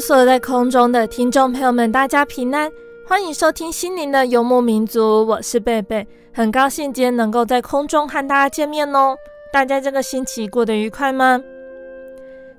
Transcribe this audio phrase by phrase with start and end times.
[0.00, 2.70] 所在空中的听众朋友们，大家平安，
[3.06, 9.16] 欢迎收听心灵的游牧民族，我是贝贝，很高兴今天能够在空中和大家见面哦。
[9.52, 11.42] 大家这个星期过得愉快吗？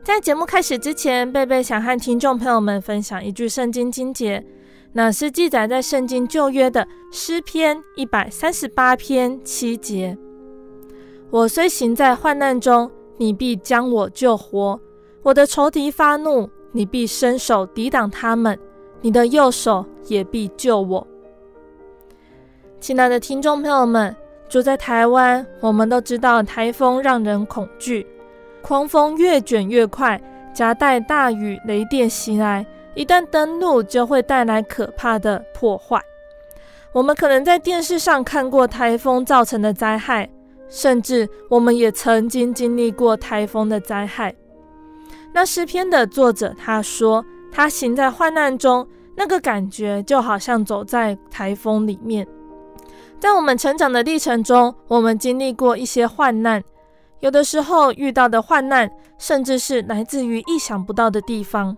[0.04, 4.44] 在节目开始之前，贝贝想和听众朋友们分享一句圣经经节，
[4.94, 10.18] 那是记载在圣经旧约的诗篇一百三十八篇七节：
[11.30, 14.78] 我虽行在患难中，你必将我救活；
[15.24, 16.50] 我的仇敌发怒。
[16.72, 18.58] 你必伸手抵挡他们，
[19.02, 21.06] 你的右手也必救我。
[22.80, 24.16] 亲爱的听众朋友们，
[24.48, 28.06] 住在台湾，我们都知道台风让人恐惧，
[28.62, 30.22] 狂风越卷越快，
[30.54, 36.00] 夹带大雨雷电袭来，一旦登陆就会带来可怕的破坏。
[36.92, 40.30] 我们可能在电视上看过台风造成的灾害，
[40.70, 44.34] 甚至我们也曾经经历过台风的灾害。
[45.32, 52.28] 那诗篇的作者他说，他行在患难中，那个感觉就好像走在台风里面。
[53.20, 56.64] 在我们成长的历程中，我们经历过一些患难，
[57.20, 61.78] 有的时候遇到的患难，甚至是来自于意想不到的地方。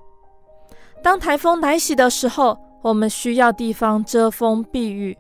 [1.04, 5.14] 当台风来袭的时候，我们需要地方遮风避雨；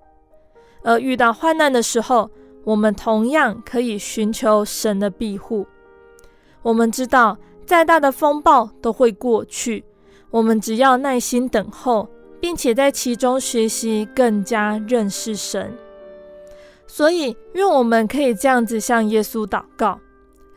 [0.83, 2.29] 而遇到患难的时候，
[2.63, 5.67] 我们同样可以寻求神的庇护。
[6.61, 7.37] 我们知道。
[7.71, 9.81] 再大的风暴都会过去，
[10.29, 12.05] 我们只要耐心等候，
[12.37, 15.73] 并且在其中学习，更加认识神。
[16.85, 19.97] 所以，愿我们可以这样子向耶稣祷告：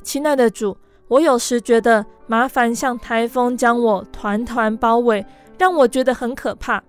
[0.03, 0.77] 亲爱的主，
[1.07, 5.25] 我有时觉得麻烦像台风将我团团包围，
[5.57, 6.83] 让我觉得很可怕。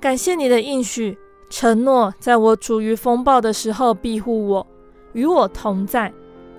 [0.00, 1.16] 感谢你的应许，
[1.48, 4.66] 承诺在我处于风暴的时候庇护我，
[5.12, 6.12] 与我同在。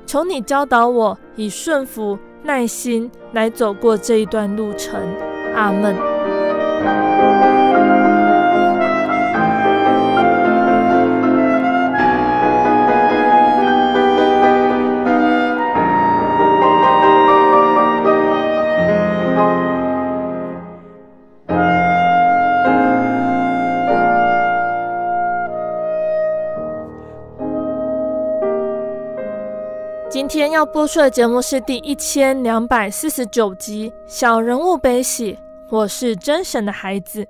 [0.06, 2.18] 求你教导我，以顺服。
[2.44, 5.02] 耐心来走过这一段路程，
[5.56, 7.19] 阿门。
[30.30, 35.34] 今天要播出的节目是第一千两百四十九集《小人物悲喜》，
[35.72, 37.28] 我是真神的孩子。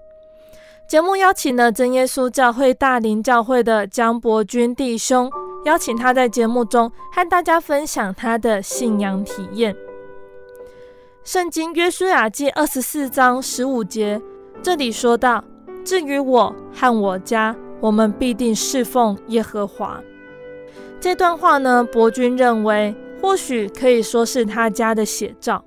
[0.86, 5.32] 节目邀请了真耶稣教会大林教会的江伯钧弟兄，
[5.64, 9.74] 邀请他在节目中和大家分享他的信仰体验。
[11.24, 14.22] 圣经约书亚记二十四章十五节，
[14.62, 15.42] 这里说到
[15.86, 20.02] ：“至于我和我家，我们必定侍奉耶和华。”
[21.02, 25.64] 这段话呢，伯君认为或许可以说是他家的写照。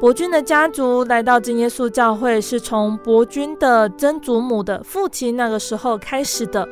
[0.00, 6.66] 伯君的家族来到真耶稣教会，是从伯君的曾祖母的父亲那个时候开始的。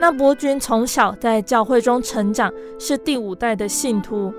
[0.00, 4.32] 那伯君从小在教会中成长，是第五代的信徒。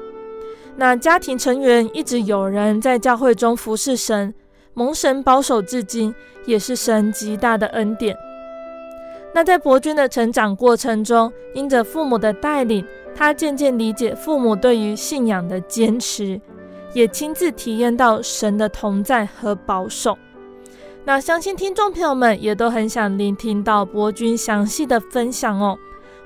[0.75, 4.33] 那家庭成员一直有人在教会中服侍神，
[4.73, 6.13] 蒙神保守至今，
[6.45, 8.17] 也是神极大的恩典。
[9.33, 12.85] 那在伯君的成长过程中，因着父母的带领，
[13.15, 16.39] 他渐渐理解父母对于信仰的坚持，
[16.93, 20.17] 也亲自体验到神的同在和保守。
[21.05, 25.77] 那相信听众朋友们也都很想聆听到伯君详细的分享哦。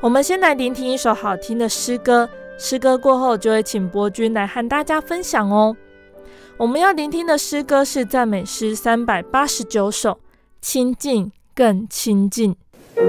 [0.01, 5.75] 我们先来聆听一首好听的诗歌，诗歌过后就会请伯君来和大家分享哦。
[6.57, 10.19] 我们要聆听的诗歌是赞美诗三百八十九首，
[10.59, 12.55] 亲近更亲近。
[12.95, 13.01] 哈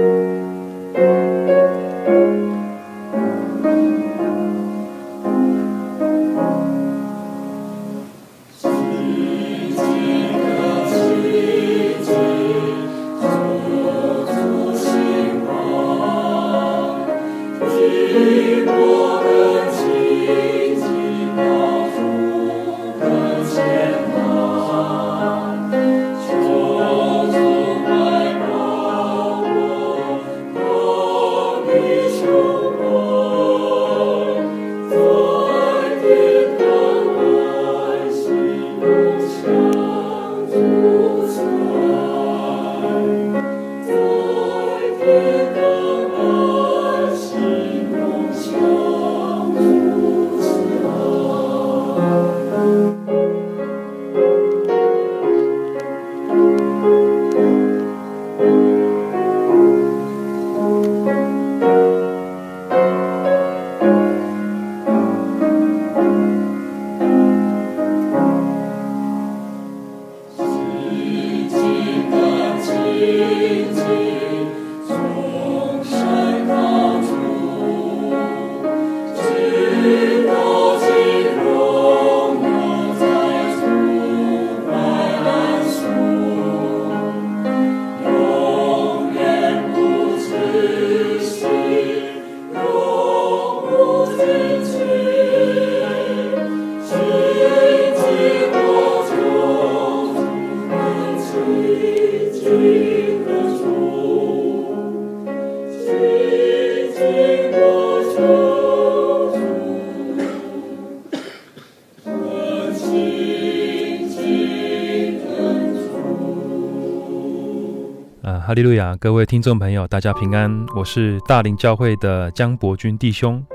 [118.57, 118.95] 利路亚！
[118.95, 120.65] 各位听众朋友，大家平安。
[120.75, 123.45] 我是大林教会的江伯君弟兄。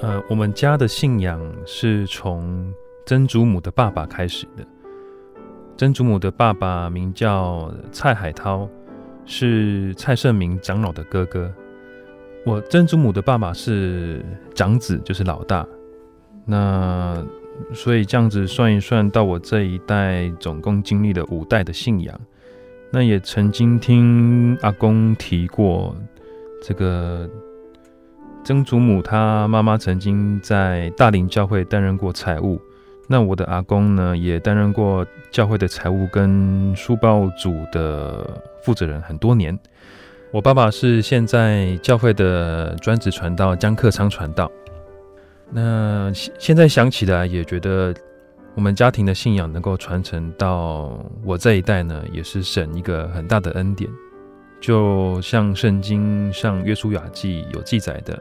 [0.00, 2.68] 呃，我们家的信仰是从
[3.06, 4.66] 曾祖母的爸爸开始的。
[5.76, 8.68] 曾祖母的爸爸名叫蔡海涛，
[9.24, 11.54] 是蔡胜明长老的哥哥。
[12.44, 14.26] 我曾祖母的爸爸是
[14.56, 15.64] 长子，就是老大。
[16.44, 17.24] 那
[17.72, 22.20] 所以这样子算一算，到我这一代，总共经历了五代的信仰。
[22.90, 25.94] 那也曾经听阿公提过，
[26.62, 27.28] 这个
[28.42, 32.58] 曾祖母她妈妈曾经在大林教会担任过财务，
[33.06, 39.56] 那我的阿公呢也担任过教会的财务跟书报组的负责人很多年。
[40.32, 44.50] 我爸爸是现在教会的专职传道江克昌传道。
[45.50, 47.94] 那现在想起来也觉得。
[48.58, 53.88] 我们家庭的信仰能够传承到我这一代呢，也是神一个很大的恩典。
[54.60, 58.20] 就像圣经上约书亚记有记载的，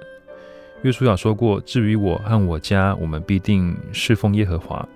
[0.83, 4.87] 约书亚说过：“至于我和我家，我们必定侍奉耶和华。”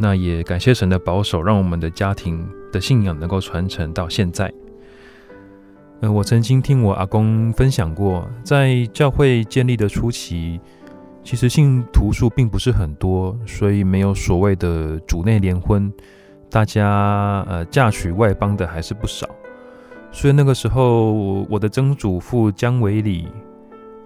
[0.00, 4.50] 那也感谢神的保守，让我们的家庭的信仰能够传承到现在。
[6.00, 10.58] 呃，我曾经听我阿公分享过，在教会建立的初期。
[11.24, 15.90] 其实信徒数并不是很多，所以没有所谓的主内联婚，
[16.50, 19.26] 大家呃嫁娶外邦的还是不少。
[20.12, 21.12] 所以那个时候，
[21.48, 23.26] 我的曾祖父江维礼，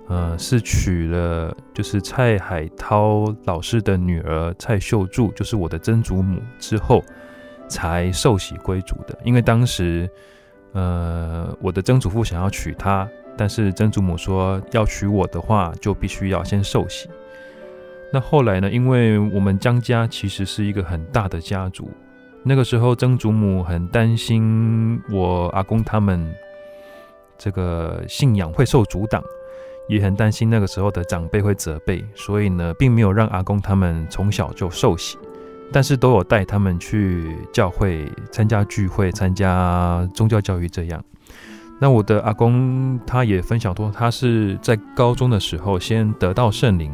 [0.07, 7.03] 呃，是娶了就是蔡海涛老师的女儿蔡秀柱，就是我的曾祖母之后，
[7.69, 9.19] 才受洗归主的。
[9.25, 10.09] 因为当时，
[10.73, 13.07] 呃，我的曾祖父想要娶她。
[13.39, 17.09] 但是曾祖母说要娶我的话，就必须要先受洗。
[18.13, 18.71] 那后来呢？
[18.71, 21.91] 因为我们江家其实是一个很大的家族，
[22.43, 26.35] 那个时候曾祖母很担心我阿公他们
[27.37, 29.23] 这个信仰会受阻挡，
[29.89, 35.19] 也很担心那个时候的长辈会责备，所以呢，并没有让阿公他们从小就受洗，
[35.71, 41.05] 但是都有带他们去教会参加聚会、参加宗教教育这样。
[41.81, 46.93] 那我的阿公他也分享说，他是在高中的时候先得到圣灵，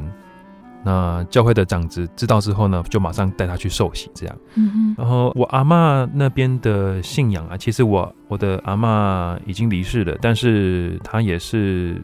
[0.84, 4.36] 那教会的长子知道之后呢，就马上带他去受洗，这样。
[4.56, 4.94] 嗯嗯。
[4.98, 11.98] 然后我阿嬷那边的信仰啊，其实我我的阿嬷已经离世了，但是她也是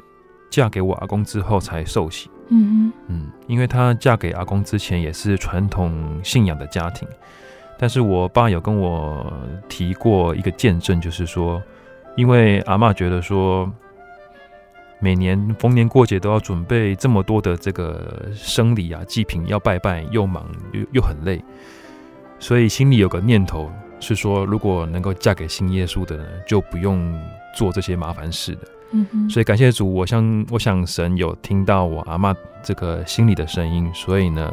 [0.49, 2.31] 嫁给我阿公之后才受洗。
[2.49, 3.27] 嗯嗯。
[3.47, 7.07] 因为她嫁给阿公之前也是传统信仰的家庭，
[7.79, 9.31] 但是我爸有跟我
[9.69, 11.63] 提过一个见证，就是说。
[12.21, 13.67] 因为阿嬷觉得说，
[14.99, 21.43] 每年逢年过节都要准备这么多的这个生礼啊、祭品要拜拜，又忙又又很累。
[22.39, 27.19] 所以心里有个念头是说，如果能够嫁给新耶稣的人，就不用
[27.57, 28.69] 做这些麻烦事的。
[28.91, 34.53] 嗯哼，所以感谢主，我想我想神有听到我阿嬷这个心里的声音，所以呢，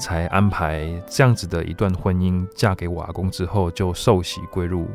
[0.00, 4.88] 才安排这样子的一段婚姻，嫁给我阿公之后就受洗归入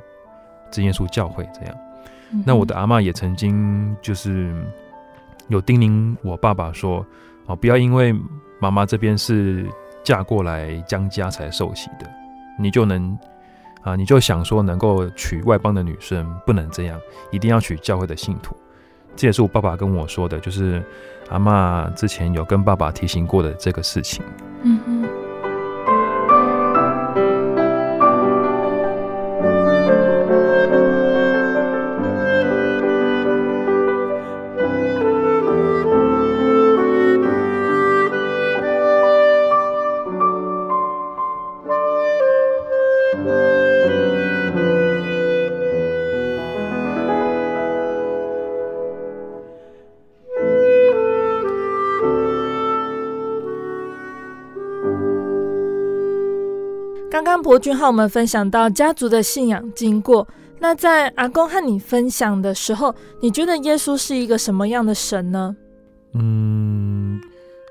[0.69, 1.47] 真耶稣教会。
[1.53, 1.77] 这样，
[2.33, 4.53] 嗯、那我的阿妈也曾经就是
[5.47, 7.05] 有叮咛我爸爸说，
[7.45, 8.15] 哦，不要因为
[8.59, 9.67] 妈妈这边是
[10.03, 12.09] 嫁过来江家才受洗的，
[12.57, 13.17] 你就能
[13.81, 16.99] 啊，你就想说能够娶外邦的女生，不能这样，
[17.31, 18.55] 一定要娶教会的信徒。
[19.15, 20.81] 这也是我爸爸跟我说的，就是
[21.29, 24.23] 阿妈之前有跟爸爸提醒过的这个事情。
[24.63, 25.10] 嗯嗯。
[57.61, 60.27] 刚刚博君和我们分享到家族的信仰经过，
[60.59, 65.55] 那在阿公和你分享的时候，你觉得耶稣是一个什么样的神呢？
[66.13, 67.21] 嗯，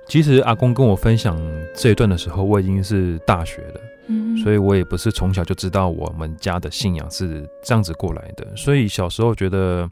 [0.09, 1.37] 其实阿公跟我分享
[1.75, 9.91] 这一段的时候，我已经是大学了，嗯，所以我也不是从小就知道我们家的信仰是这样子过来的，所以小时候觉得。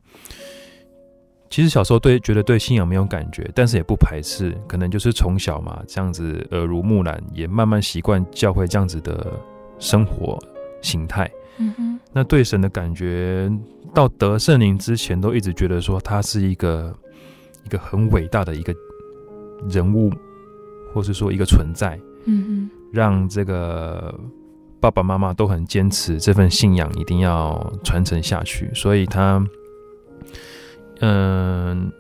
[1.51, 9.33] 其实小时候对觉得对信仰没有感觉，但是也不排斥，可能就是从小嘛这样子耳濡目染，也慢慢习惯教会这样子的
[9.79, 10.39] 生活
[10.83, 11.31] 形态。
[11.59, 13.51] 嗯哼，那对神的感觉，
[13.95, 16.95] 到得圣灵之前，都一直觉得说他是一个
[17.65, 18.75] 一个很伟大的一个
[19.69, 20.13] 人物，
[20.93, 21.99] 或是说一个存在。
[22.27, 24.15] 嗯哼，让这个
[24.81, 29.45] 爸爸妈妈都很坚持这份信仰一定要传承下去，所以他。
[31.01, 31.93] 嗯，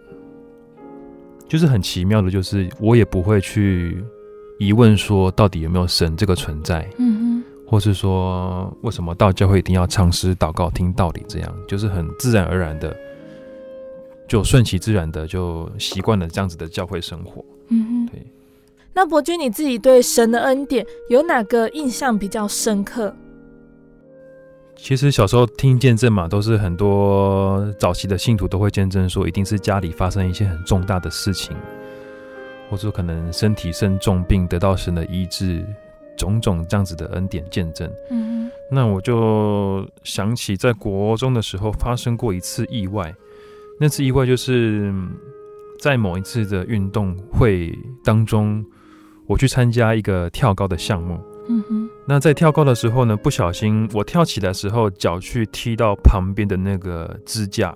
[1.46, 4.04] 就是很奇妙的，就是我也不会去
[4.58, 7.17] 疑问说到底有没有神这个存在，嗯哼，
[7.70, 12.96] 或是说为什么到教会一定要唱诗、祷告、听道理，这样就是很自然而然的，
[14.26, 18.26] 就顺其自然的就习惯了这样子的教会生活，嗯哼，对。
[18.94, 23.14] 那伯君你自己对神的恩典有哪个印象比较深刻？
[24.74, 31.54] 其实小时候听见证嘛，都是很多早期的信徒都会见证说，一定是家里发生一些很重大的事情，
[32.70, 35.66] 或者可能身体生重病得到神的医治，
[36.18, 37.90] 种种这样子的恩典见证。
[38.10, 43.14] 嗯哼，那我就想起在国中的时候发生过一次意外，
[43.80, 44.92] 那次意外就是
[45.80, 47.72] 在某一次的运动会
[48.04, 48.62] 当中，
[49.26, 51.18] 我去参加一个跳高的项目。
[51.48, 57.74] 嗯哼，那在跳高的时候呢，不小心我跳起来的时候，脚去踢到旁边的那个支架，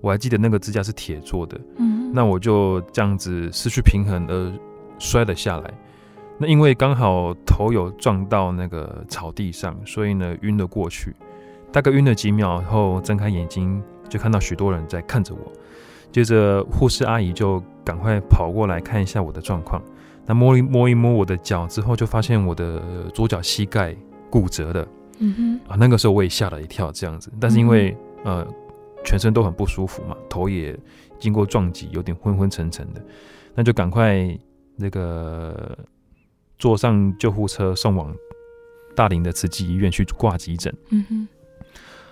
[0.00, 1.60] 我还记得那个支架是铁做的。
[1.76, 4.52] 嗯哼，那我就这样子失去平衡而
[4.98, 5.74] 摔了下来。
[6.42, 11.14] 那因为刚好头有撞到那个草地上，所以呢晕了过去。
[11.70, 15.52] 大概晕了几秒后，睁开眼睛就看到许多人在看着我。
[16.10, 19.80] 接着护士阿姨就赶快跑过来看一下我的状况。
[20.26, 22.82] 那摸一摸一摸我的脚之后，就发现我的
[23.14, 23.96] 左脚膝盖
[24.28, 24.88] 骨折了。
[25.20, 27.30] 嗯哼，啊，那个时候我也吓了一跳，这样子。
[27.40, 28.48] 但是因为、嗯、呃
[29.04, 30.76] 全身都很不舒服嘛，头也
[31.20, 33.00] 经过撞击，有点昏昏沉沉的，
[33.54, 34.36] 那就赶快
[34.74, 35.78] 那个
[36.62, 38.14] 坐上救护车送往
[38.94, 40.72] 大林的慈济医院去挂急诊。
[40.90, 41.28] 嗯哼，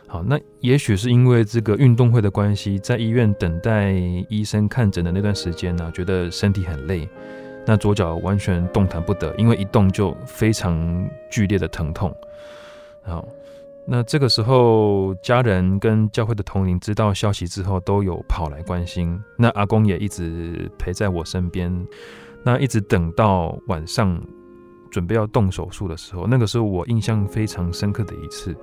[0.09, 3.93] 好，那也许是因为这个运动会的关系，在医院等待
[4.29, 7.09] 医生看诊的那段时间呢、啊，觉得身体很累。
[7.65, 12.13] 那左脚完全动弹不得，因为一动就非常剧烈的疼痛。
[13.03, 13.29] 好，
[13.87, 19.17] 那这个时候家人跟教会的同龄知道消息之后，都有跑来关心。
[19.39, 21.87] 那阿公也一直陪在我身边。
[22.43, 24.19] 那一直等到晚上
[24.91, 28.55] 准备要动手术的时候，那个时候我印象非常深刻的一次。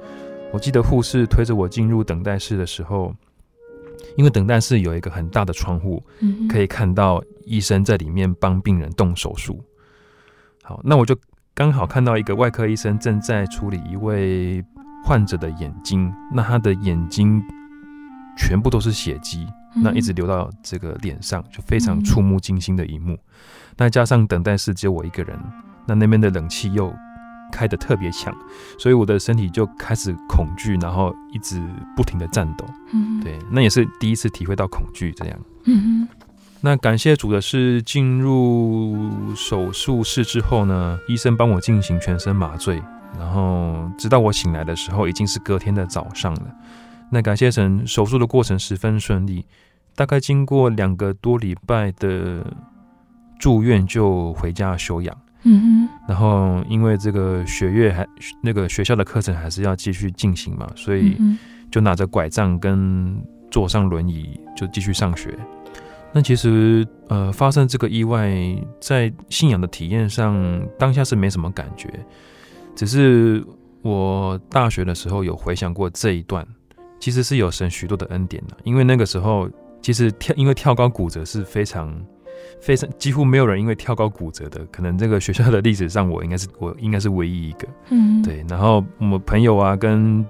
[0.53, 3.13] 我记得护士推着我进入等待室的时候。
[4.15, 6.03] 因为等待室有一个很大的窗户，
[6.48, 9.60] 可以看到医生在里面帮病人动手术。
[10.63, 11.15] 好，那我就
[11.55, 14.63] 刚好看到一个外科医生正在处理一位
[15.03, 17.41] 患者的眼睛，那他的眼睛
[18.38, 23.17] 全部都是血迹，那一直流到这个脸上，就非常触目惊心的一幕。
[23.77, 25.38] 那加上等待室只有我一个人，
[25.88, 26.94] 那那边的冷气又。
[27.50, 28.36] 开得特别强，
[28.77, 31.63] 所以我的身体就开始恐惧，然后一直
[31.96, 32.65] 不停的颤抖。
[32.91, 35.39] 嗯，对，那也是第一次体会到恐惧这样。
[35.63, 36.27] 嗯哼，
[36.60, 42.84] 那感谢主的是，进入手术室之后呢，医生帮我进行全身麻醉，
[43.17, 46.41] 然后直到我醒来的时候，已经是隔天的早上了。
[47.10, 49.46] 那感谢神，手术的过程十分顺利，
[49.96, 52.46] 大概经过两个多礼拜的
[53.39, 55.17] 住院，就回家休养。
[55.47, 55.89] 嗯哼。
[56.07, 58.05] 然后因为这个学业还
[58.41, 61.17] 那个学校的课程还是要继续进行嘛，所以
[61.71, 65.33] 就拿着拐杖跟坐上轮椅就继续上学。
[66.13, 68.31] 那其实呃，发生这个意外，
[68.79, 71.89] 在信仰的体验上，当下是没什么感觉，
[72.75, 73.43] 只是
[73.81, 76.45] 我大学的时候有回想过这一段。
[76.99, 79.47] 其实是有神许多的恩典的，因为那个时候
[79.83, 81.93] 其实跳，因为跳高骨折是非常
[82.61, 88.45] 非常几乎没有人因为跳高骨折的，可能这个学校的历史上我应该是我应该是唯一一个，嗯，对。
[88.47, 90.25] 然后我们朋友啊跟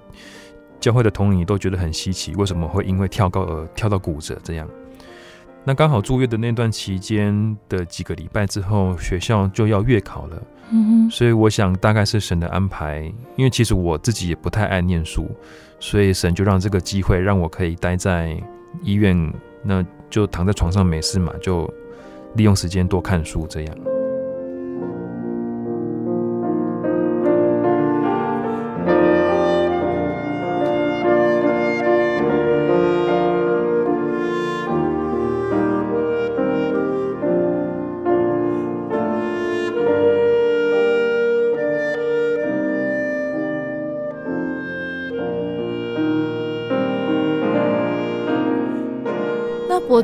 [0.80, 4.68] 教会的同龄都觉得很稀奇，为什么会因为跳高而跳到骨折这样？
[5.64, 10.42] 那刚好住院的那段期间的几个礼拜之后，学校就要月考了。
[10.70, 13.02] 嗯，所以我想大概是神的安排，
[13.36, 15.30] 因为其实我自己也不太爱念书，
[15.80, 18.42] 所以神就让这个机会让我可以待在
[18.82, 19.34] 医院，
[19.64, 21.70] 那就躺在床上没事嘛，就
[22.38, 23.97] 利用时间多看书这样。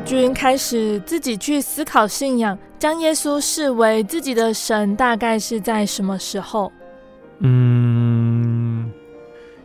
[0.04, 6.70] 军开始自己去思考信仰，将耶稣视为自己的神，大概是在什么时候？
[7.38, 8.92] 嗯，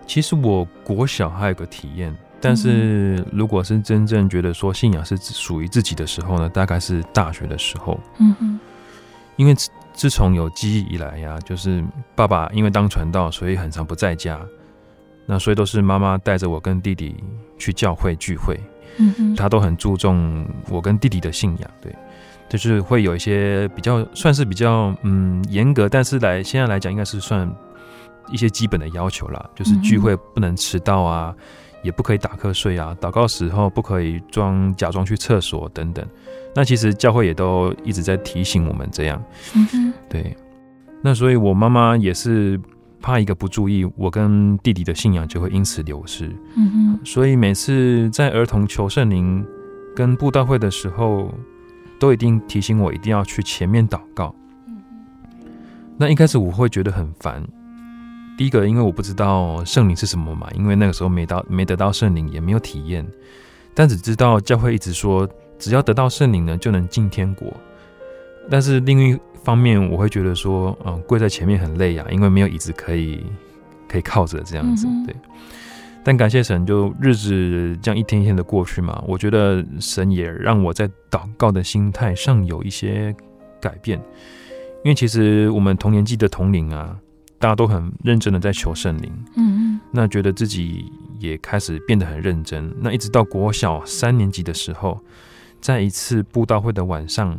[0.07, 7.99] 其实我国小还有个体验，但是如果是真正觉得说信仰是属于自己的时候呢，大概是大学的时候。
[8.17, 8.59] 嗯哼，
[9.35, 9.53] 因为
[9.93, 11.83] 自从有记忆以来呀、啊，就是
[12.15, 14.39] 爸爸因为当传道，所以很常不在家，
[15.25, 17.21] 那所以都是妈妈带着我跟弟弟
[17.57, 18.57] 去教会聚会。
[18.97, 21.95] 嗯，他都很注重我跟弟弟的信仰，对，
[22.49, 27.49] 就是会有一些比较算是比较嗯严格，但是来现在来讲应该是算
[28.31, 31.33] 一些基本的要求啦，就是聚会不能迟到啊，
[31.81, 36.05] 也不可以打瞌睡啊，祷告时候不可以装假装去厕所等等。
[36.55, 39.23] 那其实教会也都一直在提醒我们这样，
[39.55, 40.35] 嗯，对。
[41.01, 42.59] 那所以我妈妈也是。
[43.01, 46.27] 怕一个不注意，我跟弟弟的信仰就会因此流失。
[46.55, 49.45] 嗯哼，所以每次在儿童求圣灵
[49.95, 51.33] 跟布道会的时候，
[51.99, 54.35] 都一定提醒我一定要去前面祷告。
[54.67, 55.47] 嗯哼，
[55.97, 57.43] 那一开始我会觉得很烦。
[58.37, 63.05] 第一个，因为我不知道圣灵是什么嘛，因为那个时候没到没得到圣灵，也没有体验，
[63.73, 67.53] 但只知道教会一直说，只要得到圣灵呢，就能进天国。
[68.49, 73.25] 但是另一方面，我会觉得说，嗯，跪在前面很累呀，因为没有椅子可以
[73.87, 75.15] 可以靠着这样子，对。
[76.03, 79.03] 但感谢神，就日子这样一天一天的过去嘛。
[79.05, 83.13] 我觉得神也让我在祷告的心态上有一些
[83.59, 83.99] 改变，
[84.83, 86.97] 因为其实我们同年纪的同龄啊，
[87.37, 90.85] 大家都很认真的在求圣灵，嗯，那觉得自己
[91.19, 92.73] 也开始变得很认真。
[92.79, 94.99] 那一直到国小三年级的时候，
[95.59, 97.37] 在一次布道会的晚上。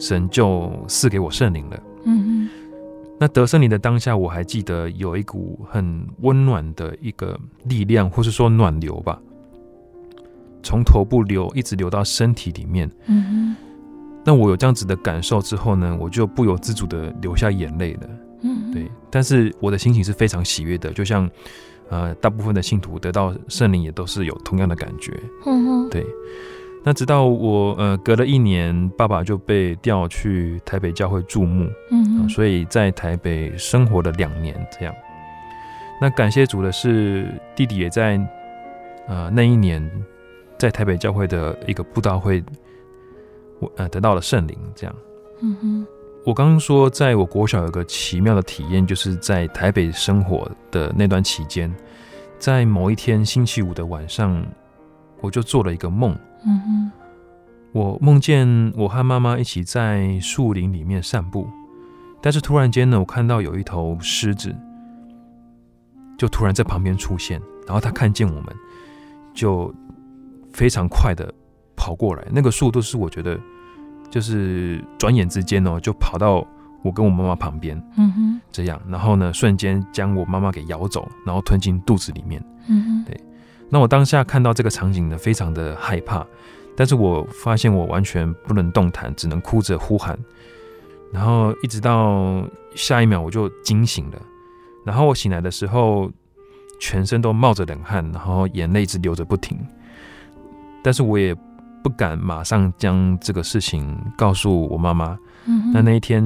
[0.00, 1.80] 神就赐给我圣灵了。
[2.04, 2.48] 嗯嗯，
[3.20, 9.20] 那得圣灵的当下，我还记得有一股很温暖的一个力量，或是说暖流吧，
[10.62, 12.90] 从头部流一直流到身体里面。
[13.06, 13.56] 嗯哼，
[14.24, 18.08] 那我有这样子的感受之后呢，我就不由自主的流下眼泪了。
[18.42, 21.28] 嗯，对，但是我的心情是非常喜悦的，就像
[21.90, 25.12] 呃，大部分的信徒得到圣灵也都是有同样的感觉。
[25.44, 26.06] 嗯哼，对。
[26.82, 34.94] 那直到我呃隔了一年，爸爸就被调去台北教会注目，嗯、呃，所以在台北生活了两年这样。
[36.00, 38.18] 那感谢主的是，弟弟也在
[39.06, 39.88] 呃那一年
[40.56, 42.42] 在台北教会的一个布道会，
[43.58, 44.96] 我呃得到了圣灵这样。
[45.42, 45.86] 嗯哼，
[46.24, 51.70] 我刚刚说，在我国小有个奇妙的体验，就是在台北生活的那段期间，
[52.38, 54.42] 在某一天星期五的晚上，
[55.20, 56.16] 我就做了一个梦。
[56.44, 56.90] 嗯哼，
[57.72, 61.48] 我梦见我和妈妈一起在树林里面散步，
[62.20, 64.54] 但是突然间呢，我看到有一头狮子，
[66.18, 68.46] 就突然在旁边出现，然后它看见我们，
[69.34, 69.72] 就
[70.52, 71.32] 非常快的
[71.76, 73.38] 跑过来，那个速度是我觉得
[74.10, 76.46] 就是转眼之间哦，就跑到
[76.82, 83.20] 我跟我妈妈旁边，嗯哼，这样，然后呢，瞬间将我妈妈给咬走，然后吞进肚子里面，嗯哼，对。
[83.70, 86.26] 那我当下看到这个场景呢，非常的害怕，
[86.76, 90.18] 但是我发现我完全不能动弹，只能哭着呼喊，
[91.12, 94.20] 然后一直到下一秒我就惊醒了，
[94.84, 96.10] 然后我醒来的时候，
[96.80, 99.58] 全身都冒着冷汗，然后眼泪一直流着不停。
[100.82, 101.34] 但是我也
[101.82, 105.18] 不敢马上将这个事情告诉我妈妈。
[105.72, 106.22] 那那一天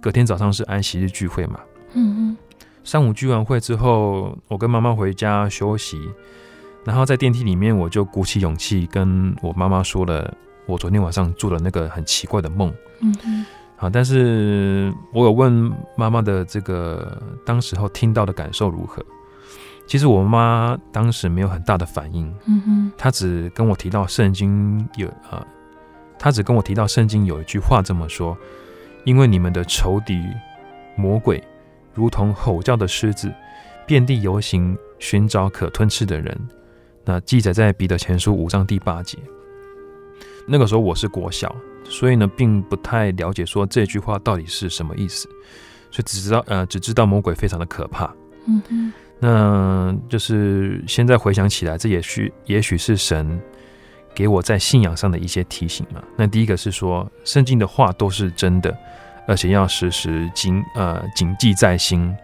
[0.00, 1.60] 隔天早上是安息日聚会嘛。
[2.84, 5.98] 上午聚完会之后，我跟妈妈回家休息，
[6.88, 12.72] 然后在电梯里面，我就鼓起勇气跟我妈妈说了我昨天晚上做了那个很奇怪的梦。
[13.00, 13.44] 嗯哼。
[13.76, 19.04] 好，但是我有问妈妈的这个当时候听到的感受如何？
[19.86, 25.46] 其实我妈当时没有很大的反应，嗯哼，她只跟我提到圣经有啊，
[26.18, 28.34] 她只跟我提到圣经有一句话这么说：
[29.04, 30.18] 因为你们的仇敌
[30.96, 31.44] 魔鬼
[31.92, 33.30] 如同吼叫的狮子，
[33.86, 36.34] 遍地游行，寻找可吞吃的人。
[37.08, 39.16] 那记载在彼得前书五章第八节。
[40.46, 41.56] 那个时候我是国小。
[41.90, 45.26] 所以呢，并不太了解说这句话到底是什么意思，
[45.90, 48.14] 所以只知道呃，只知道魔鬼非常的可怕。
[48.46, 53.40] 嗯嗯，那就是现在回想起来，这也许也许是神
[54.14, 56.02] 给我在信仰上的一些提醒嘛。
[56.14, 58.76] 那第一个是说，圣经的话都是真的，
[59.26, 62.14] 而且要时时谨呃谨记在心，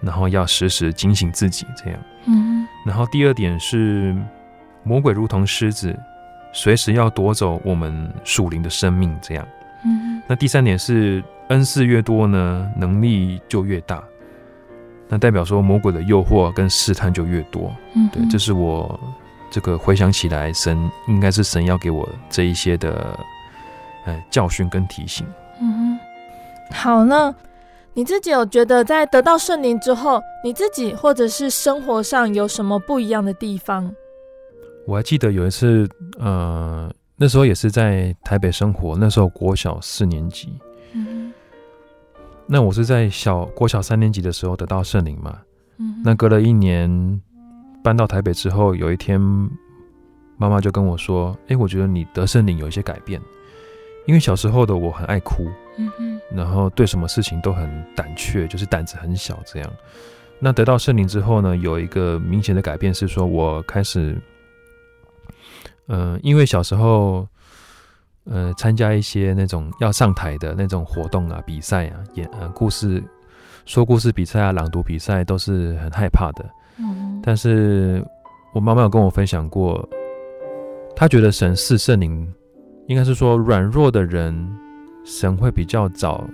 [0.00, 2.00] 然后要时时警醒自己这样。
[2.26, 4.14] 嗯，然后第二点是，
[4.82, 5.98] 魔鬼如同狮子。
[6.52, 9.46] 随时要夺走我们属灵的生命，这样。
[9.84, 14.02] 嗯，那第三点是恩赐越多呢，能力就越大。
[15.06, 17.70] 那代表说魔鬼的诱惑跟试探就越多。
[17.94, 18.98] 嗯，对，这是我
[19.50, 23.18] 这个回想起来，神应该是神要给我这一些的，
[24.06, 25.26] 呃，教训跟提醒。
[25.60, 25.98] 嗯，
[26.70, 27.34] 好，那
[27.96, 33.90] 你自己有觉得在得到圣灵之后，你自己或者是生活上有什么不一样的地方？
[34.86, 40.52] 我还记得有一次，呃，那时候也是在台北生活，那时候国小四年级。
[40.92, 41.32] 嗯。
[42.46, 45.38] 那我是在小国小三年级的时候得到圣灵嘛。
[45.78, 46.02] 嗯。
[46.04, 47.18] 那隔了一年
[47.82, 49.18] 搬到台北之后，有一天
[50.36, 53.18] 妈妈就跟我说：“哎，我觉得你得圣灵有一些改变，
[54.06, 59.72] 因为小时候的我很爱哭，嗯哼，然后对什么事情都很胆怯，就是胆子很小这样。
[60.38, 64.16] 那得到圣灵之后呢，有一个明显的改变是说我开始。”
[65.88, 67.24] 嗯、呃，因为小时候，
[68.24, 73.00] 呃，参加一些那种要上台的那种活动啊、比赛啊、演呃故事、
[73.66, 76.44] 说故事比赛啊、朗读比赛，都是很害怕的。
[76.78, 78.04] 嗯，但是
[78.52, 79.88] 我妈妈有跟我分享过，
[80.96, 82.26] 她觉得神是圣灵，
[82.88, 84.34] 应该是说软弱的人，
[85.06, 86.28] 神会比较早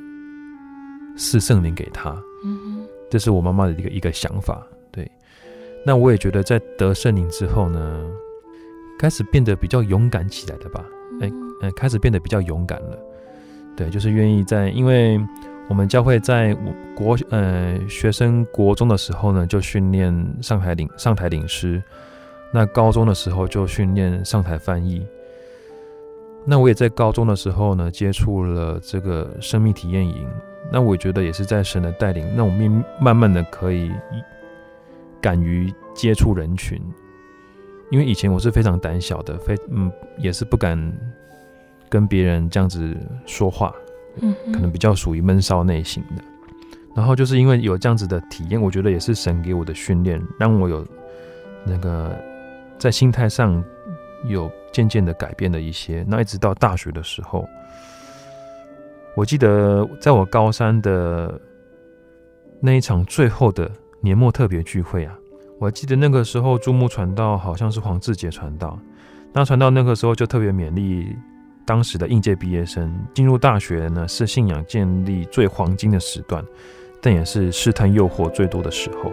[1.16, 2.10] 赐圣灵给他。
[2.44, 4.66] 嗯，这是我妈妈的一个一个想法。
[4.90, 5.08] 对，
[5.86, 8.10] 那我也觉得在得圣灵之后呢。
[8.98, 10.84] 开始变得比较勇敢起来的吧，
[11.20, 12.96] 哎，呃，开始变得比较勇敢了，
[13.76, 15.18] 对，就是愿意在，因为
[15.68, 16.54] 我们教会在
[16.94, 21.82] 国呃学生国中的时候呢，就训练上台领上台领诗，
[22.54, 25.04] 那高中的时候就训练上台翻译，
[26.44, 30.28] 那我也在高中的时候呢，接触了这个生命体验营，
[30.72, 33.90] 那我觉得也是在神的带领，那我们慢慢的可以
[35.20, 36.80] 敢于接触人群。
[37.90, 40.76] 因为以前我是非常胆小的，非嗯也是不敢
[41.88, 43.72] 跟别人这样子说话，
[44.20, 46.24] 嗯，可能比较属于闷骚类型的。
[46.94, 50.86] 然后就是因为有这样子的体验，我觉得也是神给我的训练，让我有
[51.64, 52.18] 那个
[52.78, 53.62] 在心态上
[54.26, 56.04] 有渐渐的改变了一些。
[56.08, 57.48] 那一直到大学的时候，
[59.14, 61.40] 我记得在我高三的
[62.60, 65.16] 那一场最后的年末特别聚会啊。
[65.60, 68.78] 我记得那个时候，注目传道好像是黄志杰传道。
[69.32, 71.16] 那传道那个时候就特别勉励
[71.64, 76.44] 当时的应届毕业生，进入大学呢是信仰建立最黄金的时段，
[77.00, 79.12] 但也是试探诱惑最多的时候。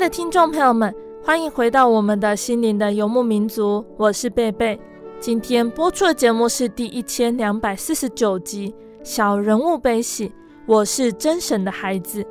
[0.00, 4.80] 的听众朋友们，欢迎回到我们的心灵的游牧民族，我是贝贝。
[5.20, 8.70] 今天播出的节目是第一千两百四十九集
[9.04, 10.28] 《小人物悲喜》，
[10.64, 12.26] 我是真神的孩子。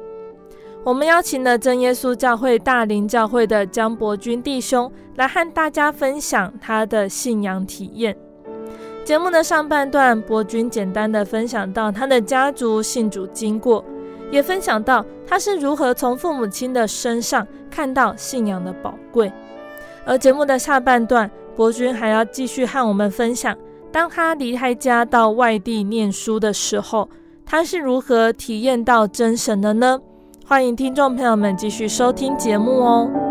[0.84, 8.18] 我们邀请了真耶稣教会大林教会的江伯君弟兄来和大家分享他的信仰体验。
[9.06, 13.86] 节目的上半段，伯君简单的分享到他的家族信主经过，
[14.32, 19.32] 也分享到他是如何从父母亲的身上看到信仰的宝贵。
[20.06, 23.56] 而节目的下半段，伯君还要继续和我们分享，
[23.92, 27.10] 当他离开家到外地念书的时候，
[27.46, 30.00] 他是如何体验到真神的呢？
[30.46, 33.29] 欢迎听众朋友们继续收听节目哦。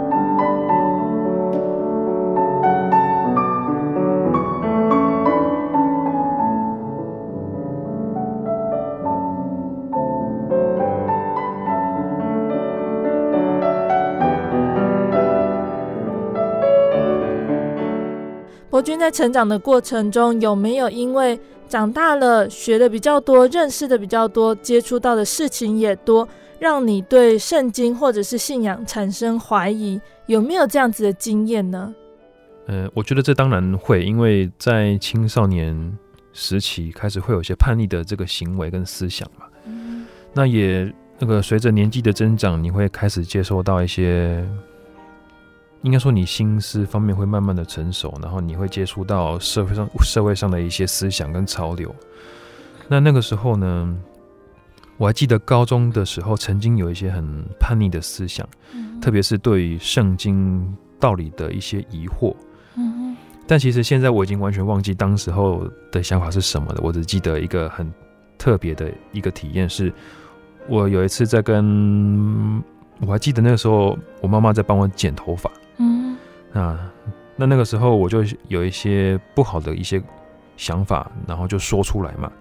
[18.78, 21.36] 伯钧在成长的过程中，有没有因为
[21.68, 26.28] 长大了，学的比较多，认识的比较多，接触到的事情也多，
[26.60, 30.00] 让你对圣经或者是信仰产生怀疑？
[30.26, 31.92] 有没有这样子的经验呢？
[32.68, 35.98] 呃，我觉得这当然会，因为在青少年
[36.32, 39.46] 时期开始会有一些叛逆的这个行为跟思想嘛。
[39.64, 40.06] 嗯。
[40.32, 40.88] 那也
[41.18, 44.48] 那个随着年纪的增长，你会开始接受到一些。
[45.82, 51.94] 应该说，你心思方面会慢慢的成熟，然后你会接触到社会上社会上的一些思想跟潮流。
[52.88, 53.96] 那那个时候呢，
[54.96, 62.34] 我还记得高中的时候，曾经有一些很叛逆的思想，嗯、特别是对于圣经道理的一些疑惑。
[62.76, 66.80] 嗯、但其实现在我已经完全忘记当时候的想法是什么了。
[66.82, 67.88] 我只记得一个很
[68.36, 69.92] 特别的一个体验，是
[70.66, 72.62] 我有一次在跟，
[73.00, 75.48] 我还记得那个时候，我妈妈在帮我剪头发。
[76.52, 76.90] 啊，
[77.36, 80.02] 那那个时候我就有一些不好的一些
[80.56, 82.32] 想法，然后就说出来嘛。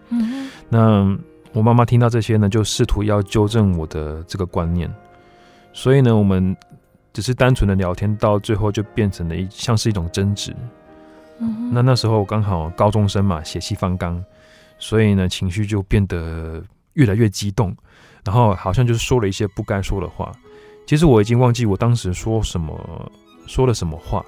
[0.70, 1.18] 那
[1.54, 4.92] 我妈妈听到这些呢，就试图要纠正我的这个观念。
[5.74, 6.56] 所以呢，我们
[7.14, 10.56] 只是单纯的聊天，到最后就变成了一像是一种争执。
[11.72, 14.24] 那那时候刚好高中生嘛，血气方刚，
[14.80, 17.76] 所以呢，情绪就变得越来越激动，
[18.24, 20.32] 然后好像就是说了一些不该说的话。
[20.88, 23.12] 其实我已经忘记我当时说什么。
[23.48, 24.26] 说了什么话？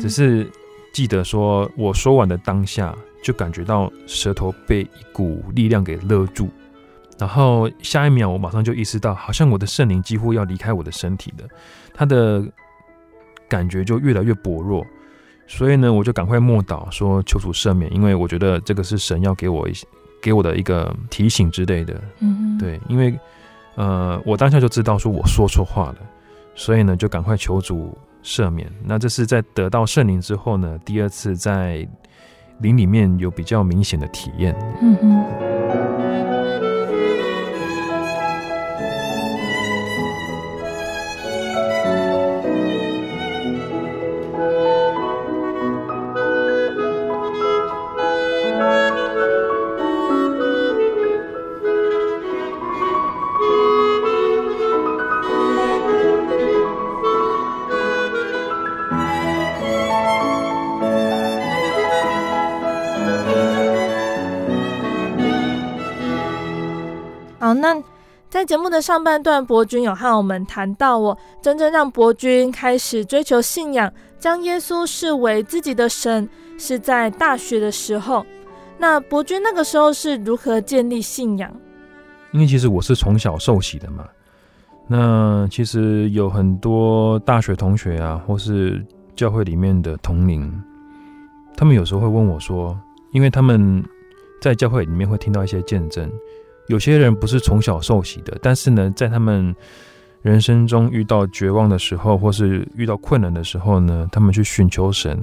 [0.00, 0.50] 只是
[0.92, 6.48] 记得说，我说完的当下，就感觉到舌头被一股力量给勒住，
[7.18, 11.46] 然后下一秒，我马上就意识到，好像我的圣灵几乎要离开我的身体了，
[11.94, 12.42] 他的
[13.48, 14.84] 感觉就越来越薄弱，
[15.46, 19.86] 所以呢，我就赶快默祷说求主赦免，因为我觉得这个是神要给我一些
[20.20, 21.94] 给我的一个提醒之类的。
[22.18, 23.16] 嗯，对，因为
[23.76, 25.98] 呃，我当下就知道说我说错话了，
[26.56, 27.96] 所以呢，就赶快求主。
[28.22, 31.86] 赦免，那这是在得到圣灵之后呢，第二次在
[32.60, 34.54] 灵里面有比较明显的体验。
[68.40, 76.26] 在节目的上半段，伯君有和我们谈到，我真正让伯君开始追求信仰，将耶稣视为自己的神，
[76.56, 78.24] 是在大学的时候。
[78.78, 81.54] 那伯君那个时候是如何建立信仰？
[82.32, 84.08] 因为其实我是从小受洗的嘛。
[84.86, 88.82] 那其实有很多大学同学啊，或是
[89.14, 90.50] 教会里面的同龄，
[91.58, 92.74] 他们有时候会问我说，
[93.12, 93.84] 因为他们
[94.40, 96.10] 在教会里面会听到一些见证。
[96.70, 99.52] 有些人不是从小受洗的，但是呢，在他们
[100.22, 105.18] 人生中遇到绝望的时候，或是遇到困难的时候呢，他们去寻求神，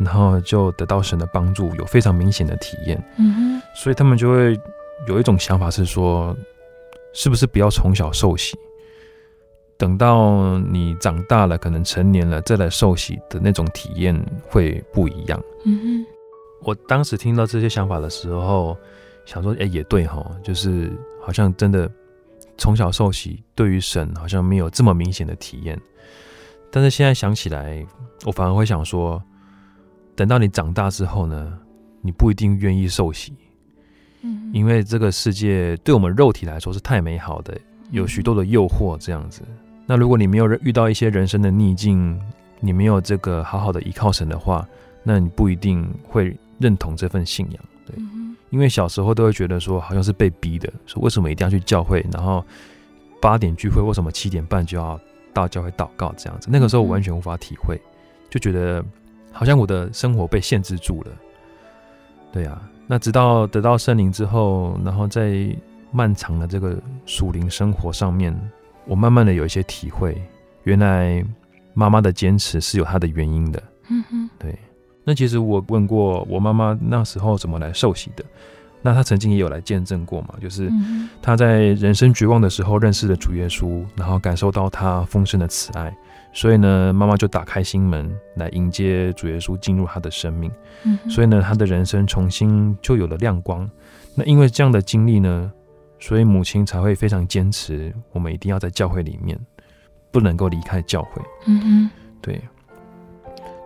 [0.00, 2.96] 然后就得到神的帮助，有非常明显的体验。
[3.18, 4.58] 嗯哼，所以他们就会
[5.06, 6.34] 有一种想法是说，
[7.12, 8.56] 是不是不要从小受洗，
[9.76, 15.38] 等到你长大了，可能成年了再来受洗的那种体验会不一样。
[15.66, 16.06] 嗯哼，
[16.62, 18.74] 我当时听到这些想法的时候。
[19.26, 21.90] 想说，哎、欸，也对哈，就是好像真的
[22.56, 25.78] 从小受洗，对于神好像没有这么明显的体验。
[26.70, 27.84] 但是现在想起来，
[28.24, 29.22] 我反而会想说，
[30.14, 31.58] 等到你长大之后呢，
[32.00, 33.34] 你不一定愿意受洗，
[34.22, 37.58] 嗯，因为这个世界对我们肉体来说是太美好的，
[37.90, 39.42] 有许多的诱惑这样子。
[39.86, 42.20] 那如果你没有遇到一些人生的逆境，
[42.60, 44.66] 你没有这个好好的依靠神的话，
[45.02, 47.64] 那你不一定会认同这份信仰。
[47.86, 47.96] 对，
[48.50, 52.44] 因为小时候都会觉得说，好像是被逼的，说为什么一定要去教会，然后
[53.22, 55.00] 八点聚会，为什么七点半就要
[55.32, 56.48] 到教会祷告这样子？
[56.50, 57.80] 那个时候我完全无法体会，
[58.28, 58.84] 就觉得
[59.32, 61.10] 好像我的生活被限制住了。
[62.32, 65.48] 对啊，那直到得到圣灵之后，然后在
[65.92, 68.34] 漫长的这个属灵生活上面。
[68.88, 70.16] 我慢慢的有一些体会，
[70.62, 71.20] 原来
[71.74, 73.60] 妈妈的坚持是有她的原因的。
[73.88, 74.56] 嗯哼，对。
[75.08, 78.24] 那其实我问过我妈妈那时候怎么来受洗的，
[78.82, 80.68] 那她曾经也有来见证过嘛，就是
[81.22, 85.96] 她在人生绝望的时候认识了主耶稣，然后感受到他丰盛的慈爱，
[86.32, 90.50] 所以呢，妈妈就打开心门来迎接主耶稣进入她的生命。
[90.82, 93.70] 嗯，所以呢，她的人生重新就有了亮光。
[94.16, 95.52] 那因为这样的经历呢，
[96.00, 99.38] 所以母亲才会非常坚持，我们一定要在教会里面，
[100.10, 101.22] 不能够离开教会。
[101.46, 101.90] 嗯哼，
[102.20, 102.40] 对。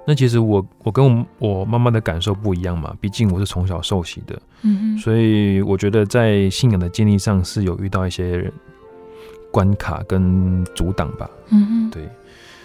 [0.06, 4.40] 那其实我我跟我我妈妈的感受不一样嘛，毕竟我是从小受洗的。
[4.62, 8.50] 嗯哼，所以我觉得在信仰的建立上是有遇到一些
[9.52, 11.30] 关卡跟阻挡吧。
[11.50, 12.08] 嗯哼，对。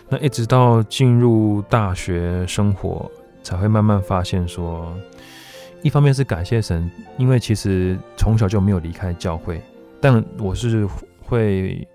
[0.08, 3.10] 那一直到进入大学生活，
[3.44, 4.92] 才会慢慢发现说。
[5.82, 9.62] 一方面是感谢神，因为其实从小就没有离开教会，
[10.02, 10.84] 但我是
[11.22, 11.88] 会，